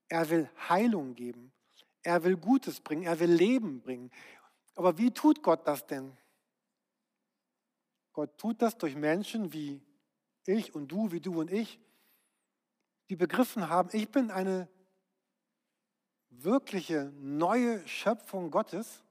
Er 0.07 0.29
will 0.29 0.49
Heilung 0.69 1.15
geben. 1.15 1.51
Er 2.03 2.23
will 2.23 2.37
Gutes 2.37 2.79
bringen. 2.79 3.03
Er 3.03 3.19
will 3.19 3.31
Leben 3.31 3.81
bringen. 3.81 4.11
Aber 4.75 4.97
wie 4.97 5.11
tut 5.11 5.43
Gott 5.43 5.67
das 5.67 5.85
denn? 5.85 6.17
Gott 8.13 8.37
tut 8.37 8.61
das 8.61 8.77
durch 8.77 8.95
Menschen 8.95 9.53
wie 9.53 9.81
ich 10.45 10.73
und 10.75 10.87
du, 10.87 11.11
wie 11.11 11.21
du 11.21 11.39
und 11.39 11.51
ich, 11.51 11.79
die 13.09 13.15
begriffen 13.15 13.69
haben, 13.69 13.89
ich 13.93 14.09
bin 14.09 14.31
eine 14.31 14.67
wirkliche 16.29 17.11
neue 17.17 17.85
Schöpfung 17.87 18.51
Gottes 18.51 19.03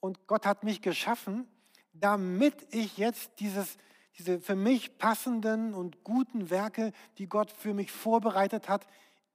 und 0.00 0.26
Gott 0.26 0.46
hat 0.46 0.64
mich 0.64 0.82
geschaffen, 0.82 1.46
damit 1.92 2.66
ich 2.74 2.96
jetzt 2.96 3.30
dieses, 3.40 3.76
diese 4.18 4.40
für 4.40 4.56
mich 4.56 4.98
passenden 4.98 5.74
und 5.74 6.04
guten 6.04 6.50
Werke, 6.50 6.92
die 7.18 7.28
Gott 7.28 7.50
für 7.50 7.74
mich 7.74 7.90
vorbereitet 7.90 8.68
hat, 8.68 8.86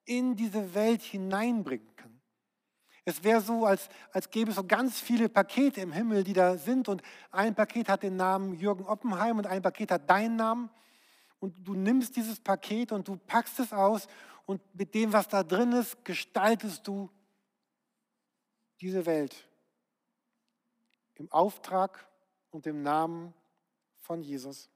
in 0.06 0.36
diese 0.36 0.74
Welt 0.74 1.02
hineinbringen 1.02 1.96
kann. 1.96 2.20
Es 3.06 3.24
wäre 3.24 3.42
so, 3.42 3.66
als, 3.66 3.90
als 4.12 4.30
gäbe 4.30 4.52
es 4.52 4.56
so 4.56 4.64
ganz 4.64 5.00
viele 5.00 5.30
Pakete 5.30 5.82
im 5.82 5.92
Himmel, 5.92 6.24
die 6.24 6.34
da 6.34 6.58
sind. 6.58 6.88
Und 6.88 7.02
ein 7.32 7.56
Paket 7.56 7.90
hat 7.90 8.04
den 8.04 8.16
Namen 8.16 8.54
Jürgen 8.54 8.86
Oppenheim 8.86 9.38
und 9.38 9.48
ein 9.48 9.62
Paket 9.62 9.92
hat 9.92 10.10
deinen 10.10 10.36
Namen. 10.36 10.70
Und 11.40 11.68
du 11.68 11.74
nimmst 11.74 12.16
dieses 12.16 12.40
Paket 12.40 12.92
und 12.92 13.08
du 13.08 13.18
packst 13.18 13.60
es 13.60 13.74
aus. 13.74 14.08
Und 14.46 14.62
mit 14.76 14.94
dem, 14.94 15.12
was 15.12 15.28
da 15.28 15.44
drin 15.44 15.72
ist, 15.72 16.04
gestaltest 16.06 16.88
du 16.88 17.10
diese 18.80 19.06
Welt 19.06 19.48
im 21.16 21.32
Auftrag 21.32 22.08
und 22.52 22.66
im 22.66 22.82
Namen 22.82 23.34
von 24.10 24.24
Jesus. 24.24 24.72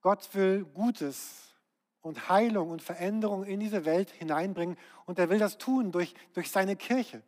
Gott 0.00 0.32
will 0.32 0.64
Gutes 0.64 1.52
und 2.00 2.28
Heilung 2.28 2.70
und 2.70 2.80
Veränderung 2.80 3.42
in 3.42 3.58
diese 3.58 3.84
Welt 3.84 4.10
hineinbringen 4.10 4.76
und 5.06 5.18
er 5.18 5.28
will 5.28 5.40
das 5.40 5.58
tun 5.58 5.90
durch, 5.90 6.14
durch 6.34 6.52
seine 6.52 6.76
Kirche, 6.76 7.20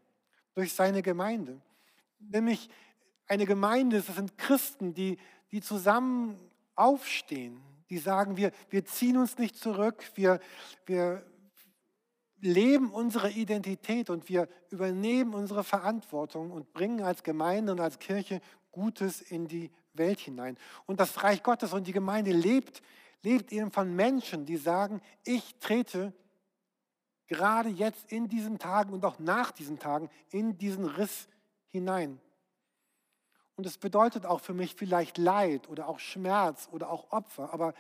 durch 0.55 0.73
seine 0.73 1.03
Gemeinde. 1.03 1.61
Nämlich 2.21 2.71
eine 3.27 3.45
Gemeinde, 3.45 4.01
das 4.01 4.15
sind 4.15 4.39
Christen, 4.39 4.95
die, 4.95 5.19
die 5.51 5.61
zusammen 5.61 6.39
aufstehen, 6.77 7.61
die 7.91 7.99
sagen, 7.99 8.37
wir, 8.37 8.53
wir 8.71 8.85
ziehen 8.85 9.17
uns 9.17 9.37
nicht 9.37 9.57
zurück, 9.57 10.13
wir, 10.15 10.39
wir 10.87 11.27
leben 12.39 12.93
unsere 12.93 13.33
Identität 13.33 14.11
und 14.11 14.29
wir 14.29 14.49
übernehmen 14.71 15.35
unsere 15.35 15.65
Verantwortung 15.65 16.53
und 16.53 16.73
bringen 16.73 17.03
als 17.03 17.25
Gemeinde 17.25 17.73
und 17.73 17.81
als 17.81 17.99
Kirche 17.99 18.41
Gutes 18.71 19.21
in 19.21 19.49
die 19.49 19.73
Welt 19.95 20.21
hinein. 20.21 20.57
Und 20.87 21.01
das 21.01 21.23
Reich 21.23 21.43
Gottes 21.43 21.73
und 21.73 21.87
die 21.87 21.93
Gemeinde 21.93 22.33
lebt, 22.33 22.83
lebt 23.23 23.53
eben 23.53 23.71
von 23.71 23.95
Menschen, 23.95 24.47
die 24.47 24.57
sagen, 24.57 25.01
ich 25.25 25.55
trete 25.61 26.13
gerade 27.27 27.69
jetzt 27.69 28.13
in 28.13 28.29
diesen 28.29 28.59
Tagen 28.59 28.93
und 28.93 29.05
auch 29.05 29.19
nach 29.19 29.51
diesen 29.51 29.79
Tagen 29.79 30.11
in 30.31 30.59
diesen 30.59 30.85
Riss 30.85 31.29
hinein. 31.71 32.21
Und 33.57 33.67
es 33.67 33.79
bedeutet 33.79 34.27
auch 34.27 34.41
für 34.41 34.55
mich 34.55 34.75
vielleicht 34.75 35.17
Leid 35.17 35.69
oder 35.69 35.89
auch 35.89 36.01
Schmerz 36.01 36.69
oder 36.73 36.91
auch 36.91 37.13
Opfer. 37.13 37.53
Aber 37.53 37.73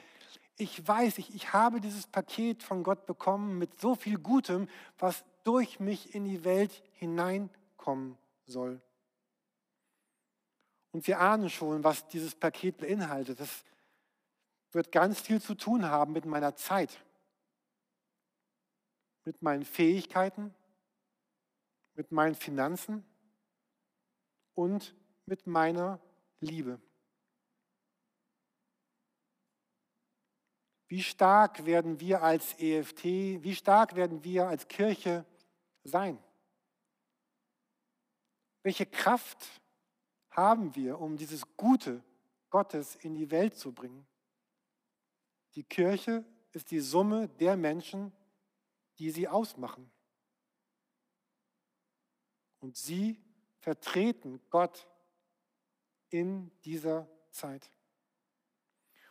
ich 0.56 0.86
weiß, 0.86 1.18
ich, 1.18 1.34
ich 1.34 1.52
habe 1.52 1.80
dieses 1.80 2.06
Paket 2.06 2.62
von 2.62 2.84
Gott 2.84 3.06
bekommen 3.06 3.58
mit 3.58 3.80
so 3.80 3.94
viel 3.94 4.18
Gutem, 4.18 4.68
was 4.98 5.24
durch 5.42 5.80
mich 5.80 6.14
in 6.14 6.24
die 6.24 6.44
Welt 6.44 6.82
hineinkommen 6.92 8.16
soll. 8.46 8.80
Und 10.94 11.08
wir 11.08 11.18
ahnen 11.18 11.50
schon, 11.50 11.82
was 11.82 12.06
dieses 12.06 12.36
Paket 12.36 12.76
beinhaltet. 12.76 13.40
Das 13.40 13.64
wird 14.70 14.92
ganz 14.92 15.18
viel 15.18 15.42
zu 15.42 15.56
tun 15.56 15.86
haben 15.86 16.12
mit 16.12 16.24
meiner 16.24 16.54
Zeit, 16.54 17.04
mit 19.24 19.42
meinen 19.42 19.64
Fähigkeiten, 19.64 20.54
mit 21.94 22.12
meinen 22.12 22.36
Finanzen 22.36 23.04
und 24.54 24.94
mit 25.26 25.48
meiner 25.48 25.98
Liebe. 26.38 26.80
Wie 30.86 31.02
stark 31.02 31.66
werden 31.66 31.98
wir 31.98 32.22
als 32.22 32.56
EFT, 32.60 33.02
wie 33.02 33.56
stark 33.56 33.96
werden 33.96 34.22
wir 34.22 34.46
als 34.46 34.68
Kirche 34.68 35.24
sein? 35.82 36.22
Welche 38.62 38.86
Kraft 38.86 39.63
haben 40.34 40.74
wir, 40.74 41.00
um 41.00 41.16
dieses 41.16 41.56
Gute 41.56 42.02
Gottes 42.50 42.96
in 42.96 43.14
die 43.14 43.30
Welt 43.30 43.56
zu 43.56 43.72
bringen? 43.72 44.06
Die 45.54 45.64
Kirche 45.64 46.24
ist 46.52 46.70
die 46.70 46.80
Summe 46.80 47.28
der 47.28 47.56
Menschen, 47.56 48.12
die 48.98 49.10
sie 49.10 49.28
ausmachen. 49.28 49.90
Und 52.60 52.76
sie 52.76 53.20
vertreten 53.60 54.40
Gott 54.50 54.88
in 56.10 56.50
dieser 56.64 57.08
Zeit. 57.30 57.70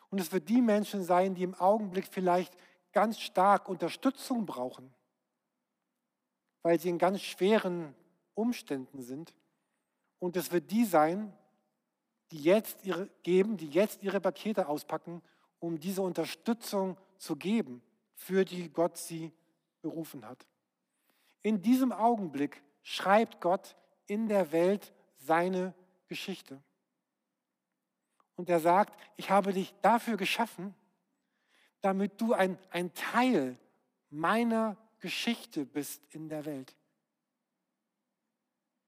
Und 0.09 0.19
es 0.19 0.31
wird 0.31 0.47
die 0.47 0.61
Menschen 0.61 1.03
sein, 1.03 1.35
die 1.35 1.43
im 1.43 1.55
Augenblick 1.55 2.07
vielleicht 2.07 2.55
ganz 2.91 3.19
stark 3.19 3.67
Unterstützung 3.67 4.45
brauchen, 4.45 4.93
weil 6.61 6.79
sie 6.79 6.89
in 6.89 6.97
ganz 6.97 7.21
schweren 7.21 7.95
Umständen 8.35 9.01
sind. 9.01 9.33
Und 10.23 10.37
es 10.37 10.53
wird 10.53 10.71
die 10.71 10.85
sein, 10.85 11.33
die 12.31 12.41
jetzt 12.41 12.85
ihre 12.85 13.09
geben, 13.23 13.57
die 13.57 13.67
jetzt 13.67 14.01
ihre 14.03 14.21
Pakete 14.21 14.69
auspacken, 14.69 15.21
um 15.59 15.81
diese 15.81 16.01
Unterstützung 16.01 16.95
zu 17.17 17.35
geben 17.35 17.81
für 18.15 18.45
die 18.45 18.69
Gott 18.69 18.95
sie 18.95 19.33
berufen 19.81 20.25
hat. 20.25 20.47
In 21.41 21.61
diesem 21.61 21.91
Augenblick 21.91 22.63
schreibt 22.83 23.41
Gott 23.41 23.75
in 24.05 24.29
der 24.29 24.53
Welt 24.53 24.93
seine 25.17 25.73
Geschichte. 26.07 26.63
Und 28.37 28.49
er 28.49 28.61
sagt, 28.61 28.97
ich 29.17 29.29
habe 29.29 29.51
dich 29.51 29.75
dafür 29.81 30.15
geschaffen, 30.15 30.73
damit 31.81 32.21
du 32.21 32.31
ein, 32.31 32.57
ein 32.69 32.93
Teil 32.93 33.57
meiner 34.09 34.77
Geschichte 35.01 35.65
bist 35.65 36.01
in 36.11 36.29
der 36.29 36.45
Welt. 36.45 36.77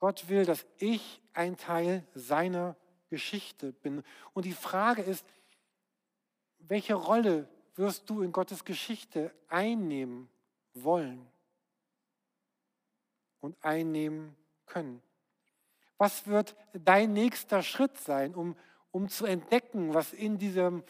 Gott 0.06 0.28
will, 0.28 0.44
dass 0.44 0.64
ich 0.78 1.20
ein 1.32 1.56
Teil 1.56 2.06
seiner 2.14 2.76
Geschichte 3.08 3.72
bin. 3.72 4.04
Und 4.34 4.44
die 4.44 4.52
Frage 4.52 5.02
ist, 5.02 5.26
welche 6.60 6.94
Rolle 6.94 7.48
wirst 7.74 8.08
du 8.08 8.22
in 8.22 8.30
Gottes 8.30 8.64
Geschichte 8.64 9.34
einnehmen 9.48 10.28
wollen 10.74 11.26
und 13.40 13.56
einnehmen 13.64 14.36
können? 14.64 15.02
Was 15.98 16.28
wird 16.28 16.54
dein 16.72 17.12
nächster 17.12 17.64
Schritt 17.64 17.98
sein, 17.98 18.32
um, 18.32 18.54
um 18.92 19.08
zu 19.08 19.26
entdecken, 19.26 19.92
was 19.92 20.12
in 20.12 20.38
diesem, 20.38 20.84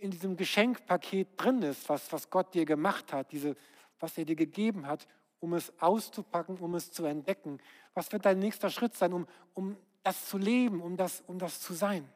in 0.00 0.10
diesem 0.10 0.36
Geschenkpaket 0.36 1.28
drin 1.36 1.62
ist, 1.62 1.88
was, 1.88 2.10
was 2.10 2.30
Gott 2.30 2.52
dir 2.52 2.64
gemacht 2.64 3.12
hat, 3.12 3.30
diese, 3.30 3.54
was 4.00 4.18
er 4.18 4.24
dir 4.24 4.34
gegeben 4.34 4.88
hat, 4.88 5.06
um 5.40 5.54
es 5.54 5.72
auszupacken, 5.80 6.58
um 6.58 6.74
es 6.74 6.90
zu 6.92 7.04
entdecken? 7.04 7.60
Was 7.94 8.12
wird 8.12 8.24
dein 8.24 8.38
nächster 8.38 8.70
Schritt 8.70 8.94
sein, 8.94 9.12
um, 9.12 9.26
um 9.54 9.76
das 10.02 10.26
zu 10.26 10.38
leben, 10.38 10.80
um 10.80 10.96
das, 10.96 11.22
um 11.26 11.38
das 11.38 11.60
zu 11.60 11.74
sein? 11.74 12.08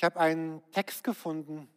Ich 0.00 0.04
habe 0.04 0.18
einen 0.18 0.62
Text 0.72 1.04
gefunden. 1.04 1.68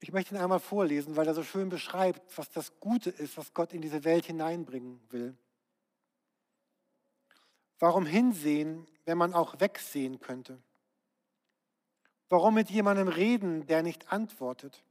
Ich 0.00 0.12
möchte 0.12 0.34
ihn 0.34 0.40
einmal 0.40 0.58
vorlesen, 0.58 1.14
weil 1.14 1.28
er 1.28 1.34
so 1.34 1.44
schön 1.44 1.68
beschreibt, 1.68 2.36
was 2.36 2.50
das 2.50 2.80
Gute 2.80 3.10
ist, 3.10 3.36
was 3.36 3.54
Gott 3.54 3.72
in 3.72 3.80
diese 3.80 4.02
Welt 4.02 4.26
hineinbringen 4.26 5.00
will. 5.10 5.36
Warum 7.78 8.06
hinsehen, 8.06 8.88
wenn 9.04 9.18
man 9.18 9.34
auch 9.34 9.60
wegsehen 9.60 10.18
könnte? 10.18 10.60
Warum 12.32 12.54
mit 12.54 12.70
jemandem 12.70 13.08
reden, 13.08 13.66
der 13.66 13.82
nicht 13.82 14.10
antwortet? 14.10 14.82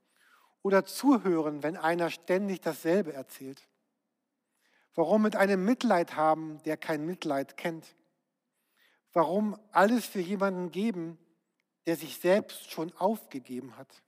Oder 0.61 0.85
zuhören, 0.85 1.63
wenn 1.63 1.75
einer 1.75 2.11
ständig 2.11 2.61
dasselbe 2.61 3.13
erzählt? 3.13 3.67
Warum 4.93 5.23
mit 5.23 5.35
einem 5.35 5.65
Mitleid 5.65 6.15
haben, 6.15 6.61
der 6.65 6.77
kein 6.77 7.03
Mitleid 7.03 7.57
kennt? 7.57 7.95
Warum 9.11 9.57
alles 9.71 10.05
für 10.05 10.19
jemanden 10.19 10.69
geben, 10.69 11.17
der 11.87 11.95
sich 11.95 12.19
selbst 12.19 12.69
schon 12.69 12.93
aufgegeben 12.97 13.75
hat? 13.75 14.03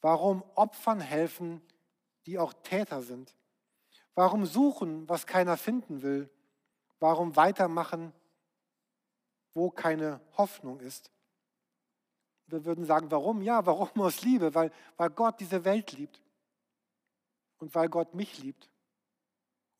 Warum 0.00 0.42
Opfern 0.54 1.00
helfen, 1.00 1.60
die 2.24 2.38
auch 2.38 2.54
Täter 2.62 3.02
sind? 3.02 3.36
Warum 4.14 4.46
suchen, 4.46 5.06
was 5.06 5.26
keiner 5.26 5.58
finden 5.58 6.00
will? 6.00 6.30
Warum 6.98 7.36
weitermachen, 7.36 8.14
wo 9.52 9.68
keine 9.68 10.22
Hoffnung 10.38 10.80
ist? 10.80 11.10
Wir 12.50 12.64
würden 12.64 12.84
sagen, 12.84 13.10
warum? 13.10 13.42
Ja, 13.42 13.64
warum 13.66 14.00
aus 14.00 14.22
Liebe? 14.22 14.54
Weil, 14.54 14.72
weil 14.96 15.10
Gott 15.10 15.40
diese 15.40 15.64
Welt 15.64 15.92
liebt. 15.92 16.20
Und 17.58 17.74
weil 17.74 17.88
Gott 17.88 18.14
mich 18.14 18.38
liebt. 18.38 18.70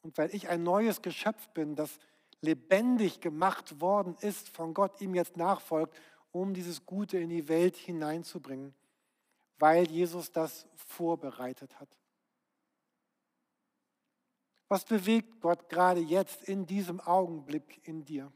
Und 0.02 0.16
weil 0.18 0.35
ich 0.35 0.48
ein 0.48 0.62
neues 0.62 1.02
Geschöpf 1.02 1.48
bin, 1.48 1.76
das 1.76 1.98
lebendig 2.40 3.20
gemacht 3.20 3.80
worden 3.80 4.16
ist 4.20 4.48
von 4.48 4.74
Gott, 4.74 5.00
ihm 5.00 5.14
jetzt 5.14 5.37
nachfolgt, 5.37 5.98
um 6.33 6.54
dieses 6.54 6.87
Gute 6.87 7.18
in 7.18 7.28
die 7.28 7.48
Welt 7.48 7.76
hineinzubringen, 7.76 8.74
weil 9.59 9.90
Jesus 9.90 10.33
das 10.33 10.66
vorbereitet 10.74 11.78
hat. 11.80 11.88
Was 14.68 14.85
bewegt 14.85 15.40
Gott 15.40 15.68
gerade 15.68 16.00
jetzt 16.00 16.44
in 16.44 16.64
diesem 16.64 17.00
Augenblick 17.00 17.87
in 17.87 18.04
dir? 18.04 18.33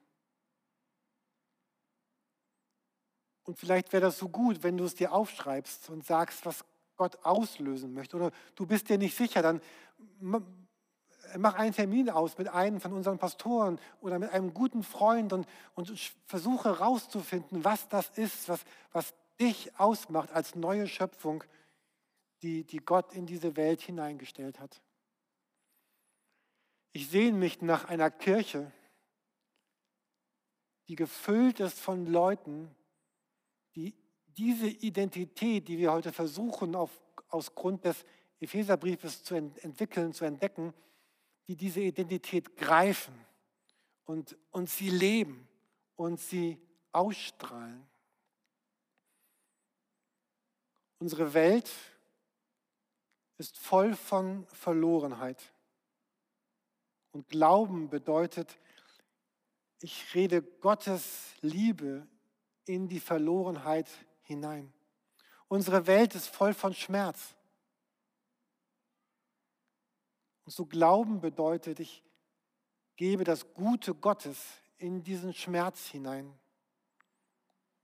Und 3.45 3.59
vielleicht 3.59 3.93
wäre 3.93 4.03
das 4.03 4.19
so 4.19 4.29
gut, 4.29 4.63
wenn 4.63 4.77
du 4.77 4.85
es 4.85 4.95
dir 4.95 5.13
aufschreibst 5.13 5.91
und 5.91 6.05
sagst, 6.05 6.47
was 6.47 6.65
Gott 6.97 7.19
auslösen 7.25 7.93
möchte. 7.93 8.17
Oder 8.17 8.31
du 8.55 8.67
bist 8.67 8.89
dir 8.89 8.99
nicht 8.99 9.17
sicher, 9.17 9.43
dann 9.43 9.61
mach 10.21 11.55
einen 11.55 11.75
Termin 11.75 12.11
aus 12.11 12.39
mit 12.39 12.49
einem 12.49 12.81
von 12.81 12.93
unseren 12.93 13.19
Pastoren 13.19 13.79
oder 14.01 14.19
mit 14.19 14.31
einem 14.31 14.55
guten 14.55 14.83
Freund 14.83 15.33
und, 15.33 15.47
und 15.75 15.93
versuche 16.27 16.71
herauszufinden, 16.71 17.65
was 17.65 17.89
das 17.89 18.11
ist, 18.11 18.49
was, 18.49 18.65
was 18.93 19.15
dich 19.41 19.79
ausmacht 19.79 20.33
als 20.33 20.55
neue 20.55 20.87
Schöpfung, 20.87 21.45
die, 22.43 22.65
die 22.65 22.79
Gott 22.79 23.13
in 23.13 23.27
diese 23.27 23.57
Welt 23.57 23.81
hineingestellt 23.81 24.61
hat. 24.61 24.81
Ich 26.93 27.09
sehne 27.09 27.37
mich 27.37 27.61
nach 27.61 27.87
einer 27.87 28.11
Kirche, 28.11 28.71
die 30.89 30.97
gefüllt 30.97 31.61
ist 31.61 31.81
von 31.81 32.07
Leuten, 32.07 32.75
diese 34.37 34.67
Identität, 34.69 35.69
die 35.69 35.79
wir 35.79 35.93
heute 35.93 36.13
versuchen, 36.13 36.75
auf, 36.75 36.91
aus 37.29 37.55
Grund 37.55 37.85
des 37.85 38.05
Epheserbriefes 38.41 39.23
zu 39.23 39.35
ent 39.35 39.63
entwickeln, 39.65 40.13
zu 40.13 40.25
entdecken, 40.25 40.75
die 41.47 41.57
diese 41.57 41.81
Identität 41.81 42.57
greifen 42.57 43.15
und, 44.05 44.37
und 44.51 44.69
sie 44.69 44.91
leben 44.91 45.49
und 45.97 46.21
sie 46.21 46.59
ausstrahlen. 46.93 47.87
Unsere 50.99 51.35
Welt 51.35 51.71
ist 53.37 53.59
voll 53.59 53.95
von 53.95 54.47
Verlorenheit. 54.49 55.53
Und 57.13 57.29
Glauben 57.29 57.91
bedeutet, 57.91 58.59
ich 59.81 60.15
rede 60.15 60.43
Gottes 60.43 61.35
Liebe 61.43 62.07
in 62.65 62.89
die 62.89 63.01
Verlorenheit 63.01 63.89
hinein. 64.25 64.73
Unsere 65.49 65.87
Welt 65.87 66.15
ist 66.15 66.29
voll 66.29 66.53
von 66.53 66.75
Schmerz. 66.75 67.35
Und 70.45 70.53
so 70.53 70.67
Glauben 70.67 71.21
bedeutet, 71.21 71.81
ich 71.81 72.03
gebe 72.97 73.25
das 73.25 73.55
Gute 73.55 73.95
Gottes 73.95 74.39
in 74.79 75.03
diesen 75.03 75.33
Schmerz 75.33 75.87
hinein. 75.87 76.33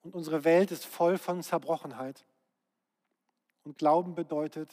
Und 0.03 0.15
unsere 0.15 0.45
Welt 0.45 0.71
ist 0.71 0.85
voll 0.85 1.19
von 1.19 1.43
Zerbrochenheit. 1.43 2.25
Und 3.65 3.79
Glauben 3.79 4.15
bedeutet, 4.15 4.73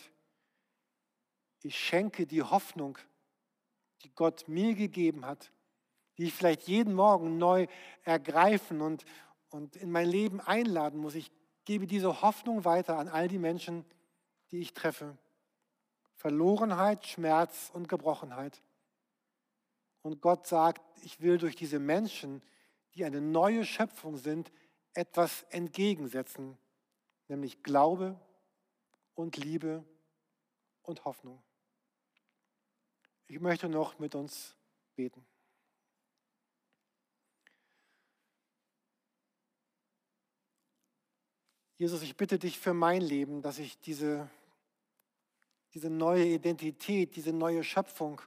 ich 1.62 1.78
schenke 1.78 2.26
die 2.26 2.44
Hoffnung, 2.44 2.98
die 4.04 4.14
Gott 4.14 4.48
mir 4.48 4.76
gegeben 4.76 5.26
hat, 5.26 5.52
die 6.18 6.26
ich 6.26 6.34
vielleicht 6.34 6.64
jeden 6.64 6.94
Morgen 6.94 7.38
neu 7.38 7.68
ergreifen 8.04 8.82
und, 8.82 9.06
und 9.50 9.76
in 9.76 9.92
mein 9.92 10.08
Leben 10.08 10.40
einladen 10.40 11.00
muss. 11.00 11.16
Ich 11.16 11.32
gebe 11.68 11.86
diese 11.86 12.22
Hoffnung 12.22 12.64
weiter 12.64 12.98
an 12.98 13.10
all 13.10 13.28
die 13.28 13.38
Menschen, 13.38 13.84
die 14.52 14.62
ich 14.62 14.74
treffe. 14.74 15.18
Verlorenheit, 16.16 17.06
Schmerz 17.06 17.72
und 17.74 17.90
Gebrochenheit. 17.90 18.64
Und 20.02 20.22
Gott 20.22 20.48
sagt, 20.48 20.82
ich 21.04 21.20
will 21.20 21.38
durch 21.38 21.58
diese 21.58 21.80
Menschen, 21.80 22.42
die 22.96 23.04
eine 23.04 23.20
neue 23.20 23.66
Schöpfung 23.66 24.16
sind, 24.16 24.50
etwas 24.94 25.44
entgegensetzen, 25.50 26.58
nämlich 27.28 27.62
Glaube 27.64 28.18
und 29.14 29.36
Liebe 29.36 29.84
und 30.84 31.04
Hoffnung. 31.04 31.44
Ich 33.28 33.42
möchte 33.42 33.68
noch 33.68 34.00
mit 34.00 34.16
uns 34.16 34.56
beten. 34.96 35.26
Jesus, 41.78 42.02
ich 42.02 42.16
bitte 42.16 42.40
dich 42.40 42.60
für 42.60 42.74
mein 42.74 43.02
Leben, 43.02 43.42
dass 43.42 43.60
ich 43.60 43.80
diese 43.80 44.30
diese 45.74 45.90
neue 45.90 46.26
Identität, 46.26 47.16
diese 47.16 47.34
neue 47.34 47.64
Schöpfung, 47.64 48.22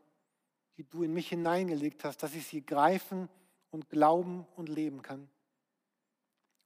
die 0.76 0.84
du 0.84 1.02
in 1.02 1.12
mich 1.12 1.28
hineingelegt 1.28 2.04
hast, 2.04 2.22
dass 2.22 2.34
ich 2.34 2.46
sie 2.46 2.64
greifen 2.64 3.28
und 3.70 3.88
glauben 3.88 4.46
und 4.56 4.68
leben 4.68 5.02
kann. 5.02 5.28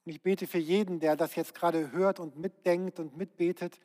Und 0.05 0.11
ich 0.11 0.21
bete 0.21 0.45
für 0.45 0.59
jeden, 0.59 0.99
der 0.99 1.15
das 1.15 1.35
jetzt 1.35 1.55
gerade 1.55 1.91
hört 1.91 2.19
und 2.19 2.37
mitdenkt 2.37 2.99
und 2.99 3.17
mitbetet, 3.17 3.79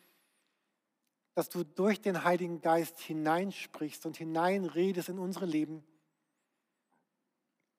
dass 1.34 1.48
du 1.48 1.64
durch 1.64 2.01
den 2.03 2.24
Heiligen 2.24 2.61
Geist 2.61 3.01
hineinsprichst 3.01 4.05
und 4.05 4.16
hineinredest 4.16 5.09
in 5.09 5.18
unsere 5.18 5.46
Leben 5.46 5.82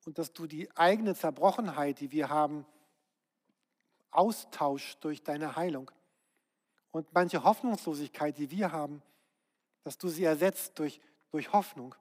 und 0.05 0.17
dass 0.17 0.33
du 0.33 0.47
die 0.47 0.75
eigene 0.75 1.13
Zerbrochenheit, 1.13 1.99
die 1.99 2.11
wir 2.11 2.29
haben, 2.29 2.65
austauscht 4.11 5.03
durch 5.03 5.23
deine 5.23 5.55
Heilung. 5.55 5.89
Und 6.91 7.11
manche 7.13 7.43
Hoffnungslosigkeit, 7.43 8.37
die 8.37 8.51
wir 8.51 8.71
haben, 8.71 9.01
dass 9.83 9.97
du 9.97 10.09
sie 10.09 10.25
ersetzt 10.25 10.77
durch, 10.77 10.99
durch 11.31 11.51
Hoffnung. 11.53 11.95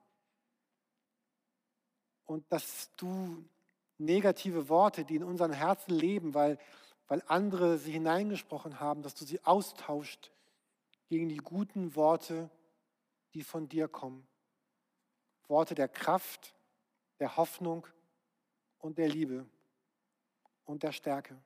Und 2.25 2.49
dass 2.51 2.89
du 2.97 3.43
negative 3.97 4.69
Worte, 4.69 5.05
die 5.05 5.15
in 5.15 5.23
unseren 5.23 5.53
Herzen 5.53 5.93
leben, 5.93 6.33
weil, 6.33 6.57
weil 7.07 7.23
andere 7.27 7.77
sie 7.77 7.91
hineingesprochen 7.91 8.79
haben, 8.79 9.01
dass 9.01 9.15
du 9.15 9.25
sie 9.25 9.43
austauscht 9.45 10.31
gegen 11.07 11.29
die 11.29 11.37
guten 11.37 11.95
Worte, 11.95 12.49
die 13.33 13.43
von 13.43 13.67
dir 13.67 13.87
kommen. 13.87 14.27
Worte 15.47 15.75
der 15.75 15.89
Kraft, 15.89 16.53
der 17.19 17.37
Hoffnung 17.37 17.85
und 18.79 18.97
der 18.97 19.09
Liebe 19.09 19.45
und 20.65 20.83
der 20.83 20.91
Stärke. 20.91 21.37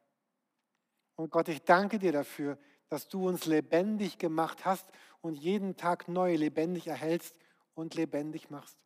Und 1.16 1.32
Gott, 1.32 1.48
ich 1.48 1.64
danke 1.64 2.00
dir 2.00 2.12
dafür, 2.12 2.58
dass 2.90 3.08
du 3.08 3.28
uns 3.28 3.46
lebendig 3.46 4.18
gemacht 4.18 4.66
hast 4.66 4.88
und 5.22 5.36
jeden 5.36 5.76
Tag 5.76 6.08
neu 6.08 6.36
lebendig 6.36 6.88
erhältst 6.88 7.36
und 7.74 7.96
lebendig 7.96 8.50
machst. 8.50 8.78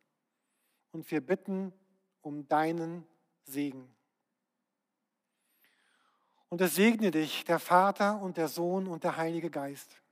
Und 0.92 1.10
wir 1.10 1.20
bitten 1.20 1.72
um 2.22 2.48
deinen 2.48 3.06
Segen. 3.44 3.94
Und 6.48 6.60
es 6.60 6.74
segne 6.74 7.10
dich, 7.10 7.44
der 7.44 7.60
Vater 7.60 8.20
und 8.20 8.36
der 8.36 8.48
Sohn 8.48 8.88
und 8.88 9.04
der 9.04 9.16
Heilige 9.16 9.50
Geist. 9.50 10.02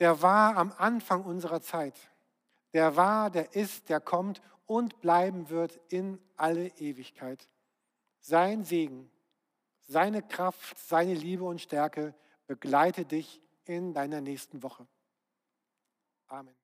Der 0.00 0.20
war 0.20 0.56
am 0.56 0.72
Anfang 0.76 1.24
unserer 1.24 1.60
Zeit. 1.60 1.94
Der 2.72 2.96
war, 2.96 3.30
der 3.30 3.54
ist, 3.54 3.88
der 3.88 4.00
kommt 4.00 4.42
und 4.66 5.00
bleiben 5.00 5.48
wird 5.50 5.80
in 5.88 6.18
alle 6.36 6.66
Ewigkeit. 6.78 7.48
Sein 8.18 8.64
Segen, 8.64 9.10
seine 9.86 10.22
Kraft, 10.22 10.78
seine 10.78 11.14
Liebe 11.14 11.44
und 11.44 11.60
Stärke 11.60 12.14
begleite 12.46 13.04
dich 13.04 13.40
in 13.64 13.94
deiner 13.94 14.20
nächsten 14.20 14.62
Woche. 14.62 14.86
Amen. 16.28 16.54